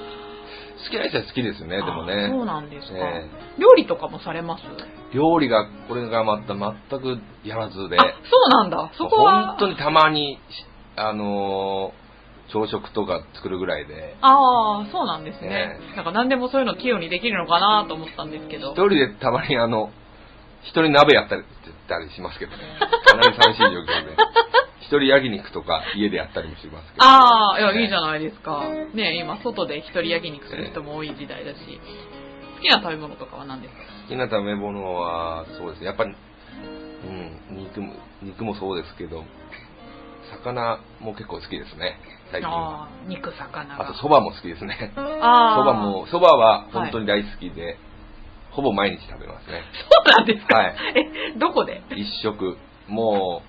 [0.85, 2.27] 好きな人は好きですね、でもね。
[2.27, 3.29] あそうなんですか、え。
[3.59, 4.65] 料理とかもされます？
[5.13, 8.11] 料理が、これがまた全くやらずで、あそ
[8.47, 8.91] うなんだ。
[8.95, 10.67] そこは本当にたまに、し
[10.97, 12.04] あのー
[12.53, 19.91] 朝食とか作るぐらいで、ああそうなんですね、ねなんか何でもそういうの器用にできるのかなと思ったんですけど一人でたまにあの、
[20.63, 21.45] 一人鍋やったり
[21.89, 22.59] たりしますけどね。
[23.07, 24.17] かなり寂しい状況で。
[24.81, 27.05] 一人焼肉とか家でやったりもしますけど。
[27.07, 28.63] ああ、いや、ねいいじゃないですか。
[28.93, 31.81] ね今、外で一人焼肉する人も多い時代だし。
[32.57, 33.81] 好きな食べ物とかは何ですか？
[34.03, 35.87] 好きな食べ物は、そうですね。
[35.87, 36.15] やっぱり、
[37.51, 39.25] うん、肉も、肉もそうですけど、
[40.31, 41.99] 魚も結構好きですね。
[42.31, 42.51] 最近
[43.09, 43.83] 肉、魚が。
[43.83, 44.93] あと、蕎麦も好きですね。
[44.97, 45.61] ああ。
[45.61, 47.77] 蕎麦も、蕎麦は本当に大好きで、
[48.51, 49.63] ほぼ毎日食べますね。
[49.91, 51.83] そうなんですか、はいえ、どこで？
[51.91, 52.57] 一食、
[52.89, 53.43] も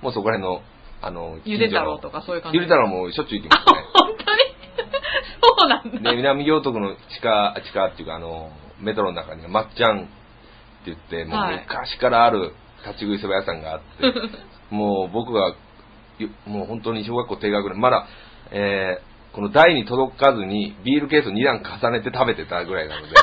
[0.00, 0.62] う、もうそこら辺の、
[1.02, 2.20] あの、ゆで太郎とか。
[2.20, 2.56] かそういう感じ？
[2.58, 3.84] ゆで太郎もしょっちゅう行きあ、ますね。
[3.94, 4.40] 本当に？
[5.58, 6.10] そうなんだ。
[6.10, 10.08] で、南行徳の地下、地下っていうか、あの、メトロの中には、まっちゃんって
[10.86, 12.54] 言って、もうはい昔からある
[12.86, 13.84] 立ち食いそば屋さんがあって、
[14.74, 15.54] もう僕が、ゆ
[16.46, 18.06] もう本当に小学校低学年、まだ、
[18.50, 23.14] えー、この台に届かずにビールケースを2段重ねて食べてたぐらいなので、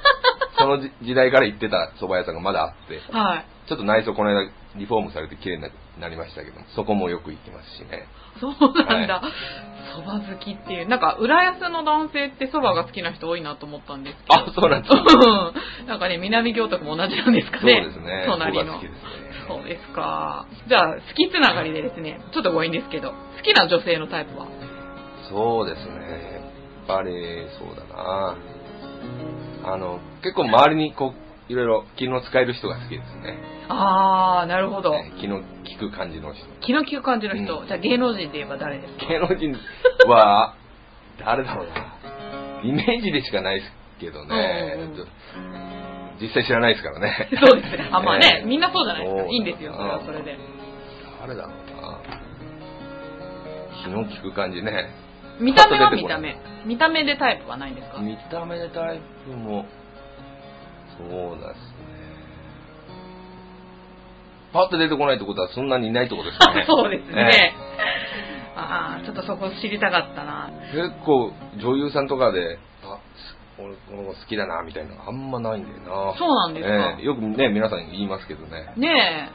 [0.58, 3.44] その時時代から行ってた蕎麦屋さんがまだあって、はい。
[3.68, 5.68] ちょっと内装この間リフォームされて綺麗にな
[6.08, 8.06] りましたけど、そこもよく行きますしね。
[8.40, 8.52] そう
[8.84, 9.22] なんだ。
[9.96, 10.88] 蕎麦好きっていう。
[10.88, 14.42] なんか、浦安の男性って蕎麦が好きな人多いなと思ったんですけど。
[14.42, 15.00] あ、そうなんですか。
[15.00, 15.52] う
[15.84, 17.80] んなんかね、南行徳も同じなんですかそうね。
[17.86, 18.24] ですね。
[18.26, 18.74] 隣の。
[18.74, 18.98] 好きですね。
[19.48, 20.46] そうですか。
[20.66, 24.46] じゃあ、好きつながりでですね、ちょっと強引ですけど、好きな女性のタイプは？
[25.30, 26.42] そうですね。
[26.88, 28.36] やっぱり、そうだな。
[29.64, 33.38] あの、結構周りにこう、いろいろ気の使える人が好きですね。
[33.68, 34.90] あー、なるほど。
[34.90, 36.44] ね気の利く感じの人。
[36.60, 37.60] 気の利く感じの人。
[37.60, 39.06] うんじゃあ、芸能人で言えば誰ですか？
[39.06, 39.56] 芸能人
[40.08, 40.54] は、
[41.18, 41.94] 誰だろうな。
[42.62, 44.74] イメージでしかないですけどね。
[44.76, 45.06] うんうんうん
[46.18, 47.28] 実際知らないですからね。
[47.46, 47.90] そうですね。
[47.92, 49.22] あ、まあね、ええみんなそうじゃないですか。
[49.30, 50.38] いいんですよ、それはそれで。
[51.20, 52.00] 誰だろうな。
[53.84, 54.94] 気の利く感じね。
[55.38, 56.38] 見た目は見た目。
[56.64, 57.98] 見た目でタイプはないんですか？
[58.00, 59.66] 見た目でタイプも、
[60.98, 61.86] そうですね。
[64.52, 66.64] パッと出てこないってことはそんなにいないってことですね。
[66.68, 67.54] そうですえね。
[68.56, 70.48] ああ、ちょっとそこ知りたかったな。
[70.72, 75.78] え結構女優さんとかで、あ、す俺この子好きだな、みたいなのあんまないんだよ
[76.10, 76.14] な。
[76.16, 76.74] そうなんですか？
[76.74, 78.72] ええよくね、皆さん言いますけどね。
[78.76, 79.30] ね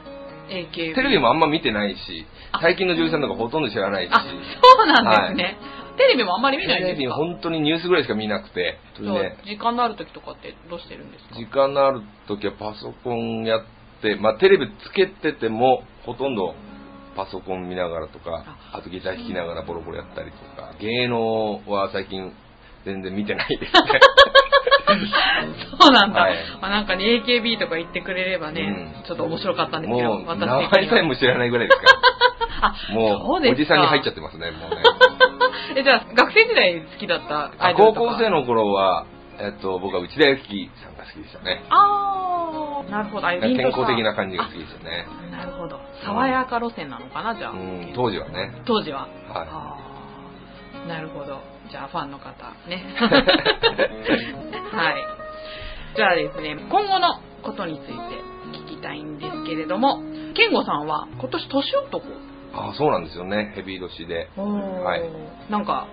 [0.50, 0.94] え、AKB。
[0.96, 2.26] テレビもあんま見てないし、
[2.60, 5.56] 最近の女優さんとかほとんど知らないし、あ、そうなんですね。
[5.96, 7.16] テレビもあんまり見ないんテレビですか。
[7.16, 11.36] 本当にニュースぐらいしか見なくて、ね、時間のある時とかってどうしてるんですか？
[11.36, 13.62] 時間のある時はパソコンやっ
[14.00, 16.54] て、まあテレビつけてても、ほとんど
[17.14, 22.32] パソコン見ながらとか、ああとギター弾きながらボロボロやったりとか、芸能は最近
[22.84, 24.00] 全然見てないですね。
[25.80, 26.22] そうなんだ。
[26.22, 30.68] はいまあ、なんかね、AKB とか言ってくれればね、うんちょっと面白かったんですけど、私名。
[30.70, 31.92] 前さえも知らないぐらいですから。
[32.68, 33.08] あ、も
[33.40, 34.82] そうおじさんに入っちゃってますね、もうね。
[35.76, 39.06] え、じゃあ、学生時代好きだったアあイドルとか高校生の頃は、
[39.38, 41.62] えっと、僕は内田有紀さんが好きでしたね。
[41.70, 43.26] あー、なるほど。
[43.26, 45.06] あ健康的な感じが好きでしたね。
[45.32, 45.80] あなるほど。
[46.04, 47.50] 爽やか路線なのかな、じゃあ。
[47.52, 48.62] うん、当時はね。
[48.64, 49.00] 当時は。
[49.00, 51.51] はあーなるほど。
[51.72, 52.28] じゃあファンの方
[52.68, 52.84] ね。
[53.00, 54.94] はい。
[55.96, 57.94] じゃあですね、今後のことについて
[58.58, 60.02] 聞きたいんですけれども、
[60.34, 62.04] 健吾さんは今年年男？
[62.54, 63.52] あそうなんですよね。
[63.56, 64.28] ヘビー年で。
[64.36, 65.02] はい
[65.50, 65.86] なんか、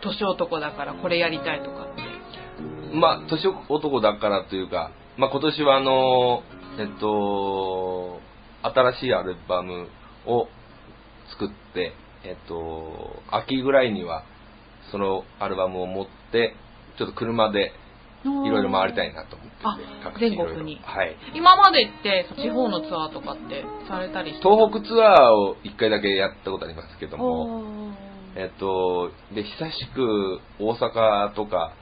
[0.00, 2.02] 年男だからこれやりたいとかって？
[2.94, 6.42] まあ、年男だからというか、まあ今年はあの、
[6.78, 8.18] えっと、
[8.62, 9.88] 新しいアルバム
[10.24, 10.48] を
[11.32, 11.92] 作って、
[12.24, 14.24] えっと、秋ぐらいには
[14.90, 16.54] そのアルバムを持って、
[16.98, 17.72] ちょっと車で
[18.24, 21.16] いろいろ回りたいなと思って全国にはい。
[21.34, 27.92] 今までって地方のツアーとかってされたりして東北ツアーを一回だけやったことありますけども、
[28.36, 31.72] えっと、で、久しく大阪とか、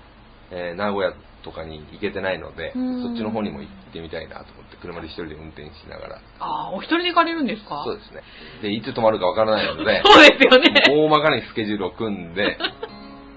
[0.51, 6.21] えー名古屋とかに行けてないので、うんそっちの方にも行ってみたいなと思って、車で一人で運転しながら。
[6.41, 7.83] あーお一人で行かれるんですか？
[7.87, 8.23] そうですね。
[8.63, 10.83] で、いつ泊まるかわからないので、 そうですよね。
[10.91, 12.59] 大まかにスケジュールを組んで、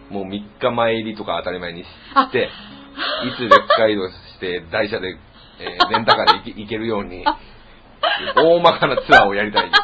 [0.09, 1.83] もう3日前入りとか当たり前に
[2.13, 2.49] あして、
[3.25, 5.17] いつレッカー移動して、台車で、
[5.59, 7.23] えーレンタカーで行けるように、
[8.35, 9.77] 大まかなツアーをやりたいって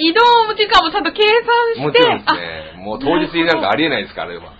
[0.00, 0.10] いう。
[0.10, 0.20] 移動
[0.54, 1.34] 時間もちゃんと計算
[1.74, 1.80] して。
[1.80, 2.72] もちろんですね。
[2.82, 4.44] もう当日になんかありえないですから、あれは。
[4.44, 4.52] あ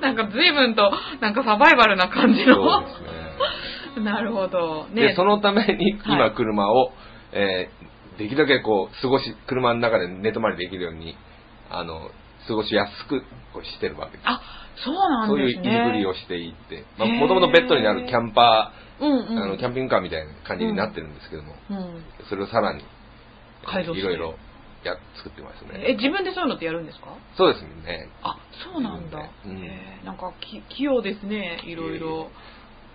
[0.00, 2.80] なんか随分と、なんかサバイバルな感じそうの。
[2.80, 4.04] ですね。
[4.04, 4.86] なるほど。
[4.94, 5.14] で、ね。
[5.14, 6.92] そのためにはい今車を、
[7.32, 11.16] えーできるだけこう、過ごし、車の中で寝泊まりできるように、
[11.70, 12.10] あの、
[12.48, 13.20] 過ごしやすく
[13.52, 14.26] こうしてるわけです。
[14.28, 14.40] あ、
[14.84, 15.70] そうなんそういうですね。
[15.84, 19.38] 入りをしていって、まあ、もともとベッドになるキャンパうんー、うん。
[19.38, 22.04] あの、キャンピングカーみたいな感じになってるんですけども、うん。
[22.28, 22.84] それをさらに、い
[24.02, 24.34] ろいろ
[24.84, 25.94] や、作ってますえ、ね。
[25.96, 27.14] 自分でそういうのってやるんですか？
[27.36, 28.08] そうですね。
[28.22, 28.36] あ、
[28.72, 29.18] そうなんだ。
[29.44, 29.60] うん
[30.04, 32.30] なんかき器用ですね、いろいろ。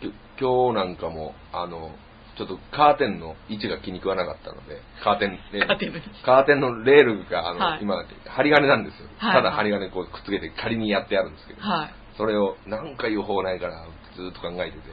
[0.02, 1.92] き今日なんかも、あの、
[2.38, 9.08] ちょっとカーテンの位置が気に食わなかったので、カーテン、レールカーテンのカーテンのレールが、あの、はい今、針金なんですよ。
[9.18, 11.94] はいただ針金こうくっつけて仮にやってあるんですけど、はい。
[12.18, 14.84] それを何か言う方ないからずっと考えてて、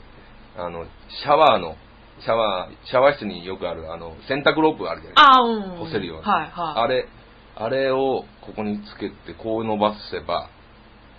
[0.56, 1.76] あの、シャワーの、
[2.20, 5.32] シャワー、シャワー室によくある、あの、洗濯ロープあるじゃないですか。
[5.34, 5.86] あ、うん。
[5.86, 6.32] 干せるような。
[6.32, 6.82] はい、はい。
[6.84, 7.08] あれ、
[7.56, 10.48] あれをここにつけて、こう伸ばせば、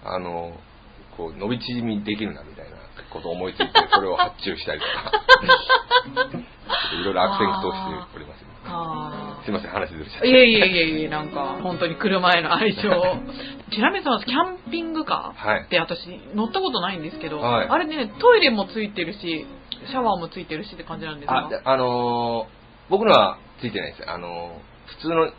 [0.06, 0.54] あの、
[1.18, 2.73] こう伸び縮みできるなみたいな
[3.12, 5.12] ことを思いついて、それを発注したりとか、
[7.00, 10.28] いろいろ悪戦苦闘しております、すいません、話ずれちゃって。
[10.28, 12.82] ーいえいえいえいえ、なんか、本当に車への愛情。
[13.72, 15.64] ちなみにそのキャンピングカーはい。
[15.64, 16.00] って私
[16.36, 17.68] 乗ったことないんですけど、はい。
[17.68, 19.46] あれね、トイレもついてるし、
[19.90, 21.46] シャワーもついてるしって感じなんですか？
[21.48, 24.02] あ、であのー僕のはついてないです。
[24.02, 24.12] よ。
[24.12, 25.32] あのー普通の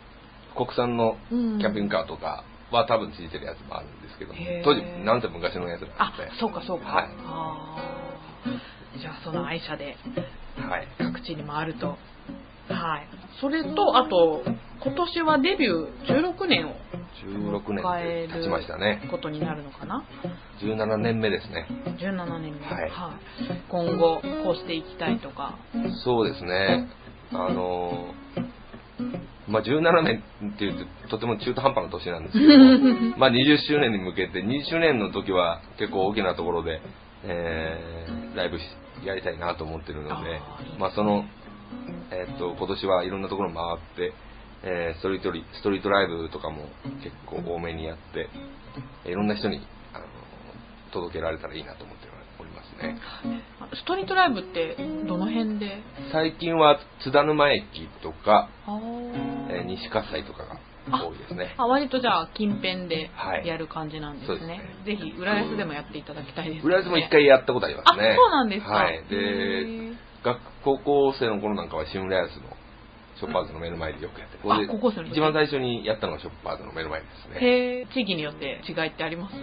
[0.55, 1.61] 国産のキうん。
[1.65, 6.85] ャンピングカーとかは多分ついてるやつもあるんですけど当時、なんて昔のやつなんあで、そうかそうか。
[6.87, 9.97] はいあーじゃあその愛車で
[10.57, 10.87] はい。
[10.97, 11.97] 各地に回ると。
[12.69, 13.07] はい。
[13.41, 14.41] それと、あと、
[14.81, 16.71] 今年はデビュー16年を
[17.27, 19.09] 16迎え年経ちましたねる。
[19.09, 20.05] ことになるのかな
[20.61, 21.67] ？17年目ですね。
[21.99, 22.91] 17年目、はい
[23.69, 25.55] 今後こうしていきたいとか
[26.05, 26.89] そうですね。
[27.33, 28.45] あのー
[29.47, 30.23] まあ、17年
[30.55, 36.81] っていうととても中途半端な年なんですけども、 まあ、20周年に向けて、20周年の時は結構大きなところで、
[37.23, 38.63] えーライブし
[39.05, 40.41] やりたいなと思ってるので
[40.77, 41.25] まあ、その、
[42.11, 44.13] えっと、今年はいろんなところ回って、
[44.63, 46.65] えーストリートリ、ストリートライブとかも
[47.01, 48.29] 結構多めにやって、
[49.09, 49.61] いろんな人に、
[49.93, 50.05] あの
[50.91, 52.07] 届けられたらいいなと思って
[52.39, 52.97] おりますね。
[53.73, 54.75] ストリートライブって
[55.07, 55.81] どの辺で？
[56.11, 58.49] 最近は津田沼駅とか、
[59.65, 60.59] 西葛西とかが
[61.05, 61.55] 多いですね。
[61.57, 64.63] あ割とじゃあ近辺ではいやる感じなんですそうですねね。
[64.85, 66.61] ぜひ浦安でもやっていただきたいです、ね。
[66.63, 68.09] 浦安も一回やったことありますね。
[68.11, 68.95] あそうなんですかはい。
[68.95, 72.43] へでー、学高校生の頃なんかは新浦安の
[73.17, 75.11] ショッパーズの目の前でよくやって、ここであ高校生の時？
[75.13, 77.39] 一番最初にやったのがショッパーズの目の前ですね。
[77.39, 79.35] へえ地域によって違いってあります？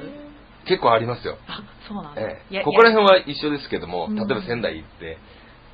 [0.68, 1.38] 結構ありますよ。
[1.48, 5.18] あそうなんだ、ええやここら辺は一緒ですけども、うん例えば仙台行って、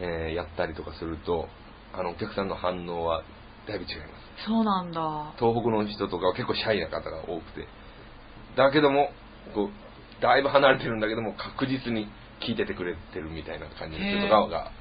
[0.00, 1.48] えーやったりとかすると、
[1.92, 3.22] あの、お客さんの反応は
[3.68, 4.46] だいぶ違います。
[4.46, 7.68] そうなんだ東北の人とかは結構シャイな方が多くて、
[8.56, 9.10] だけども、
[9.54, 12.08] こう、だいぶ離れてるんだけども、確実に
[12.40, 14.72] 聞いててくれてるみたいな感じの人とかが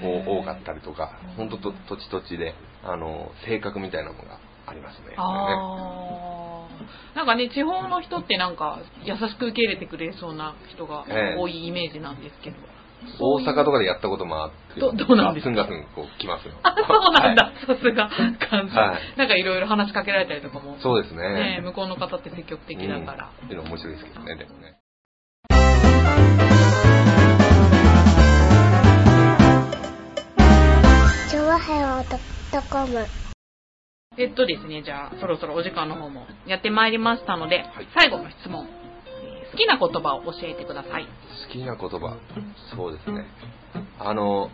[0.00, 2.54] 多かったりとか、本当と土地土地で、
[2.84, 5.14] あの、性格みたいなものがありますね。
[5.16, 6.68] あ
[7.14, 12.56] あ、なんかね、地方の人ってなんか優しく受け入れてくれそうな人がええ多いイメージなんですけど。
[13.18, 15.50] 大阪とかでやったこともあって、どどうなんですか？
[15.52, 16.54] ガツンガツンこう来ますよ。
[16.62, 17.52] あ、そうなんだは。
[17.66, 18.08] さすが、
[18.48, 18.76] 感じ。
[18.76, 20.78] はいなんかいろいろ話しかけられたりとかも。
[20.80, 21.22] そうですね
[21.58, 21.60] ね。
[21.62, 23.30] 向こうの方って積極的だから。
[23.40, 24.76] うんっていうの面白いですけどね、でもね。
[31.30, 32.18] チョワヘオドッ
[32.52, 33.06] トコム
[34.18, 37.62] えっとですね、じゃあ、そろそろお時間の方もやってまいりましたので、い
[37.96, 38.66] 最後の質問。
[39.52, 41.04] えー好きな言葉を教えてください。
[41.04, 42.16] 好きな言葉。
[42.74, 43.26] そうですね。
[43.98, 44.50] あの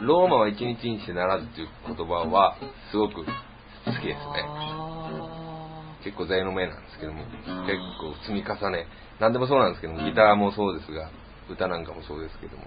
[0.00, 2.56] ローマは一日にしてならずという言葉は
[2.90, 4.16] すごく好きですね。
[4.44, 8.86] あ結構座右の銘なんですけども結構積み重ね。
[9.20, 11.10] 何でもそうなんですけどもギターもそうですが
[11.48, 12.64] 歌なんかもそうですけども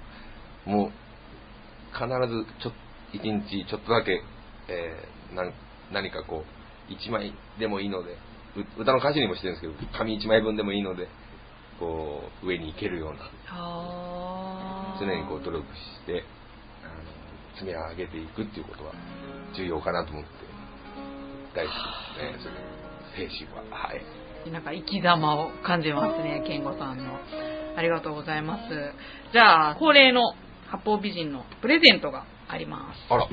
[0.65, 0.91] もう
[1.93, 2.71] 必ずちょ
[3.13, 4.21] 一日ちょっとだけ、
[4.67, 5.53] えーなん
[5.91, 6.43] 何かこ
[6.89, 8.17] う一枚でもいいので
[8.55, 11.07] う歌の歌詞にもしてるんですけど紙一枚分でもいいので
[11.79, 13.19] こう上に行けるような
[14.99, 16.23] 常にこう努力して
[16.83, 17.01] あの
[17.55, 18.93] 積み上げていくっていうことは
[19.55, 20.29] 重要かなと思って
[21.55, 21.75] 大好き
[22.19, 22.51] ですね
[23.15, 24.01] それ精神ははい
[24.51, 27.19] なんか生き様を感じますね、健吾さんの。
[27.75, 28.61] ありがとうございます。
[29.33, 30.33] じゃあ、恒例の
[30.67, 33.29] 八方美人のプレゼントがありまあらす。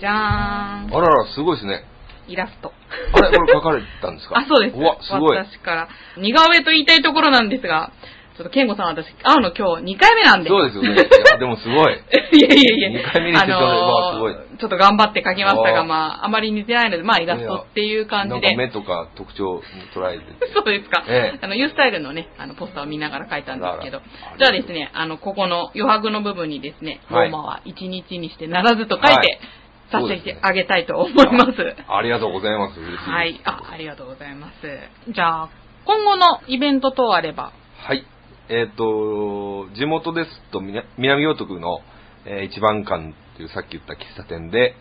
[0.00, 0.94] じゃーん。
[0.94, 1.84] あららすごいですね
[2.28, 2.72] イラスト。
[3.14, 4.36] あれこれ書かれたんですか？
[4.38, 4.76] あ、そうです。
[4.76, 5.88] うわすごい私から。
[6.16, 7.90] 似顔絵と言いたいところなんですが、
[8.36, 10.48] ちょっと健吾さん私、会うの今日2回目なんで。
[10.50, 10.96] そうですよねい
[11.30, 11.94] やでもすごい
[12.32, 13.00] いやいやいや。
[13.00, 18.56] 二回目にしてちょっとわあすごいちょっと頑張って描きましたが、まあ、あまり似てないので、まあ、イラストっていう感じで。
[18.56, 21.04] 目とか特徴に捉えててそうですか。
[21.06, 24.00] ええあの、ユースタイルのね、あの、ポスターを見ながら書いたんですけど。
[24.38, 29.38] じゃあですね、あの、ここの余白の部分にですね、ロはいーマは一日にしてならずと書いはい
[29.84, 31.52] て、させてあげたいと思います。
[31.88, 33.40] ありがとうございます嬉しいですはい。
[33.44, 35.12] あ、ありがとうございます。
[35.12, 35.50] じゃあ、
[35.84, 37.52] 今後のイベント等あれば。
[37.76, 38.06] はい。
[38.48, 41.80] えっ、と、地元ですと、南洋徳の、
[42.26, 44.74] えー一番館というさっき言った喫茶店で、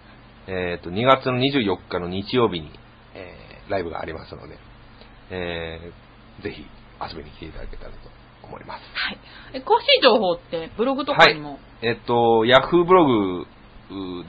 [0.48, 2.72] えっ、と、2月の24日の日曜日に、
[3.16, 4.58] えーライブがありますので、
[5.32, 6.66] えーぜひ
[7.02, 7.98] 遊びに来ていただけたらと
[8.44, 8.82] 思います。
[8.94, 9.20] はい。
[9.54, 11.60] え詳しい情報って、ブログとかにも？
[11.82, 13.46] えっ、と、ヤフーブログ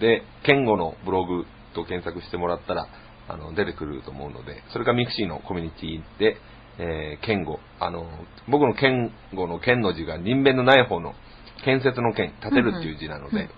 [0.01, 1.45] で、ケンゴのブログ
[1.75, 2.89] と検索してもらったら、
[3.29, 6.37] あの、出てくると思うので、それかミクシーのコミュニティで、
[6.79, 8.07] えー、ケンゴ、あの、
[8.49, 11.15] 僕のケンゴのケンの字が人弁のない方の
[11.65, 13.49] 建設の建、建てるっていう字なので、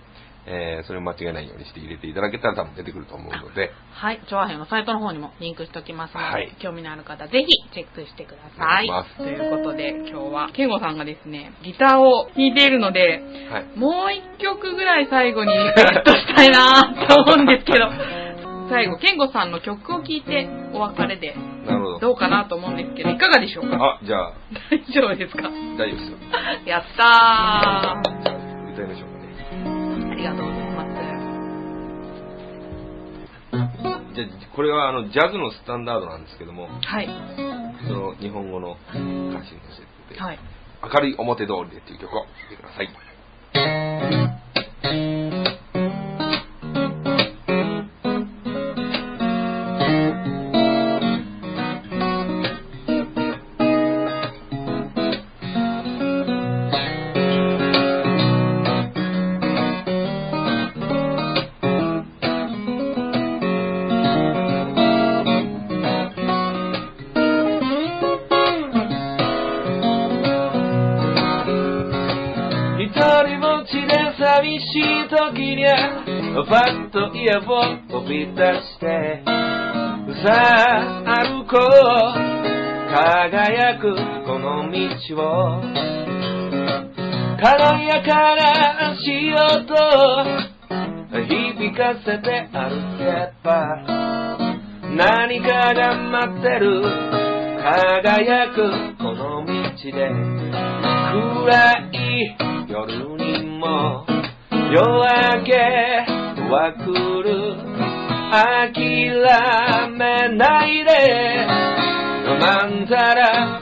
[0.49, 4.21] えーそれを間違えないようにして入れていただけたら多分出てくると思うので、はい。
[4.29, 8.85] 調和編のサイトの方にもリンクしておきますので、はい興味のある方、ぜひチェックしてください。
[8.85, 13.21] いということで、今日は、ケンゴさんがですね、ギターを弾いているので、
[13.51, 13.65] はい。
[13.77, 17.89] もう一曲ぐらい最後にリクエストしたいなと思うんですけど、
[18.69, 21.35] 最後、ケンゴさんの曲を聴いてお別れで、
[21.65, 21.99] なるほど。
[21.99, 23.77] どうかなと思うんですけど、いかがでしょうか？
[23.77, 24.33] あ、じゃあ、
[24.71, 25.43] 大丈夫ですか？
[25.43, 26.17] 大丈夫ですよ。
[26.65, 28.01] やった
[28.73, 29.16] 歌いましょう
[30.17, 30.87] りがとうございます。
[34.15, 37.07] じゃあ、これはあの、ジャズのスタンダードなんですけども、はい。
[37.87, 40.39] その日本語の歌詞に乗せてて、はい。
[40.83, 42.89] 明るい表通りでっていう曲を聴いてください。
[74.37, 76.05] 寂しい時にゃ
[76.47, 77.41] パッと家を
[77.89, 80.29] 飛び出してさ
[81.05, 81.59] あ歩こう
[82.93, 83.95] 輝く
[84.27, 84.77] この道
[85.17, 85.61] を
[87.41, 89.65] 軽やかな足音
[91.09, 93.49] 響かせて歩けば
[94.95, 96.83] 何かが待ってる
[97.63, 98.55] 輝く
[98.99, 99.51] この道
[99.83, 99.97] で
[101.11, 104.05] 暗い夜にも
[104.71, 105.51] 夜明け
[106.47, 106.85] は来
[107.23, 107.57] る
[108.29, 109.17] 諦
[109.89, 111.47] めないで。
[112.39, 113.59] まんざら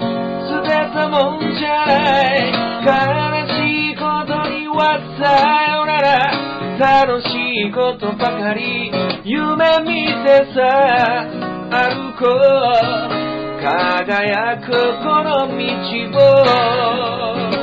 [0.50, 1.94] 捨てたもんじゃな
[2.28, 2.52] い。
[2.84, 2.92] 悲
[3.56, 5.24] しいことにはさ
[5.72, 6.12] よなら。
[7.08, 7.26] 楽し
[7.68, 8.92] いことばかり。
[9.24, 10.60] 夢見てさ
[11.72, 13.64] 歩こう。
[13.64, 15.56] 輝くこの道
[17.52, 17.55] を。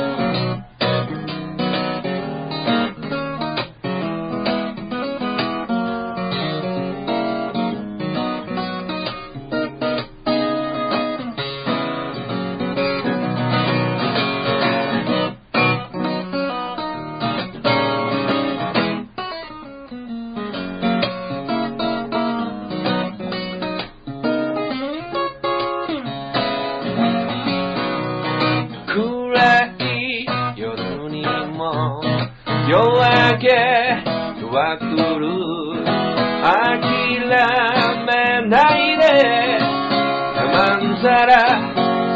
[41.03, 41.35] さら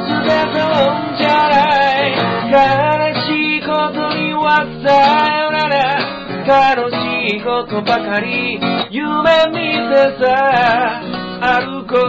[0.08, 1.60] 全てをんじゃな
[2.08, 2.16] い
[2.48, 2.56] 悲
[3.28, 3.28] し
[3.58, 4.88] いことにはさ
[5.36, 5.76] よなら
[6.48, 6.96] 楽し
[7.36, 8.58] いことばかり
[8.90, 9.04] 夢
[9.52, 9.60] 見
[9.92, 11.02] てさ
[11.42, 12.00] 歩こう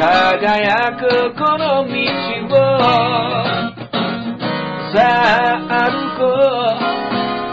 [0.00, 1.92] 輝くこの道
[2.48, 2.56] を
[4.94, 5.04] さ
[5.68, 6.80] あ歩こう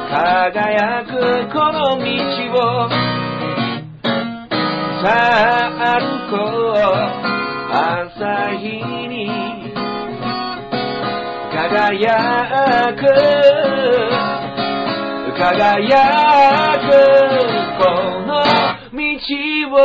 [0.10, 1.12] 輝く
[1.52, 2.06] この道
[2.56, 2.90] を
[5.04, 6.40] さあ歩こ
[7.36, 7.39] う
[7.72, 9.30] 朝日に
[11.54, 13.06] 輝く
[15.38, 16.90] 輝く
[17.78, 17.84] こ
[18.26, 18.30] の
[18.92, 18.98] 道
[19.72, 19.80] を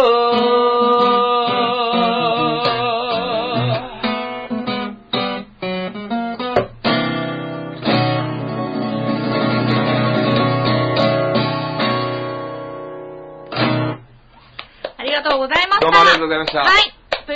[14.97, 15.81] ありがとうございました。
[15.81, 16.94] どうもありがとうございましたはい。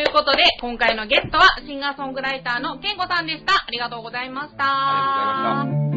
[0.09, 3.53] ということで、今回のゲストはシンガーソングライターのケンゴさんでした。
[3.67, 4.65] ありがとうございました。
[4.65, 4.65] あり
[5.27, 5.88] がとうございました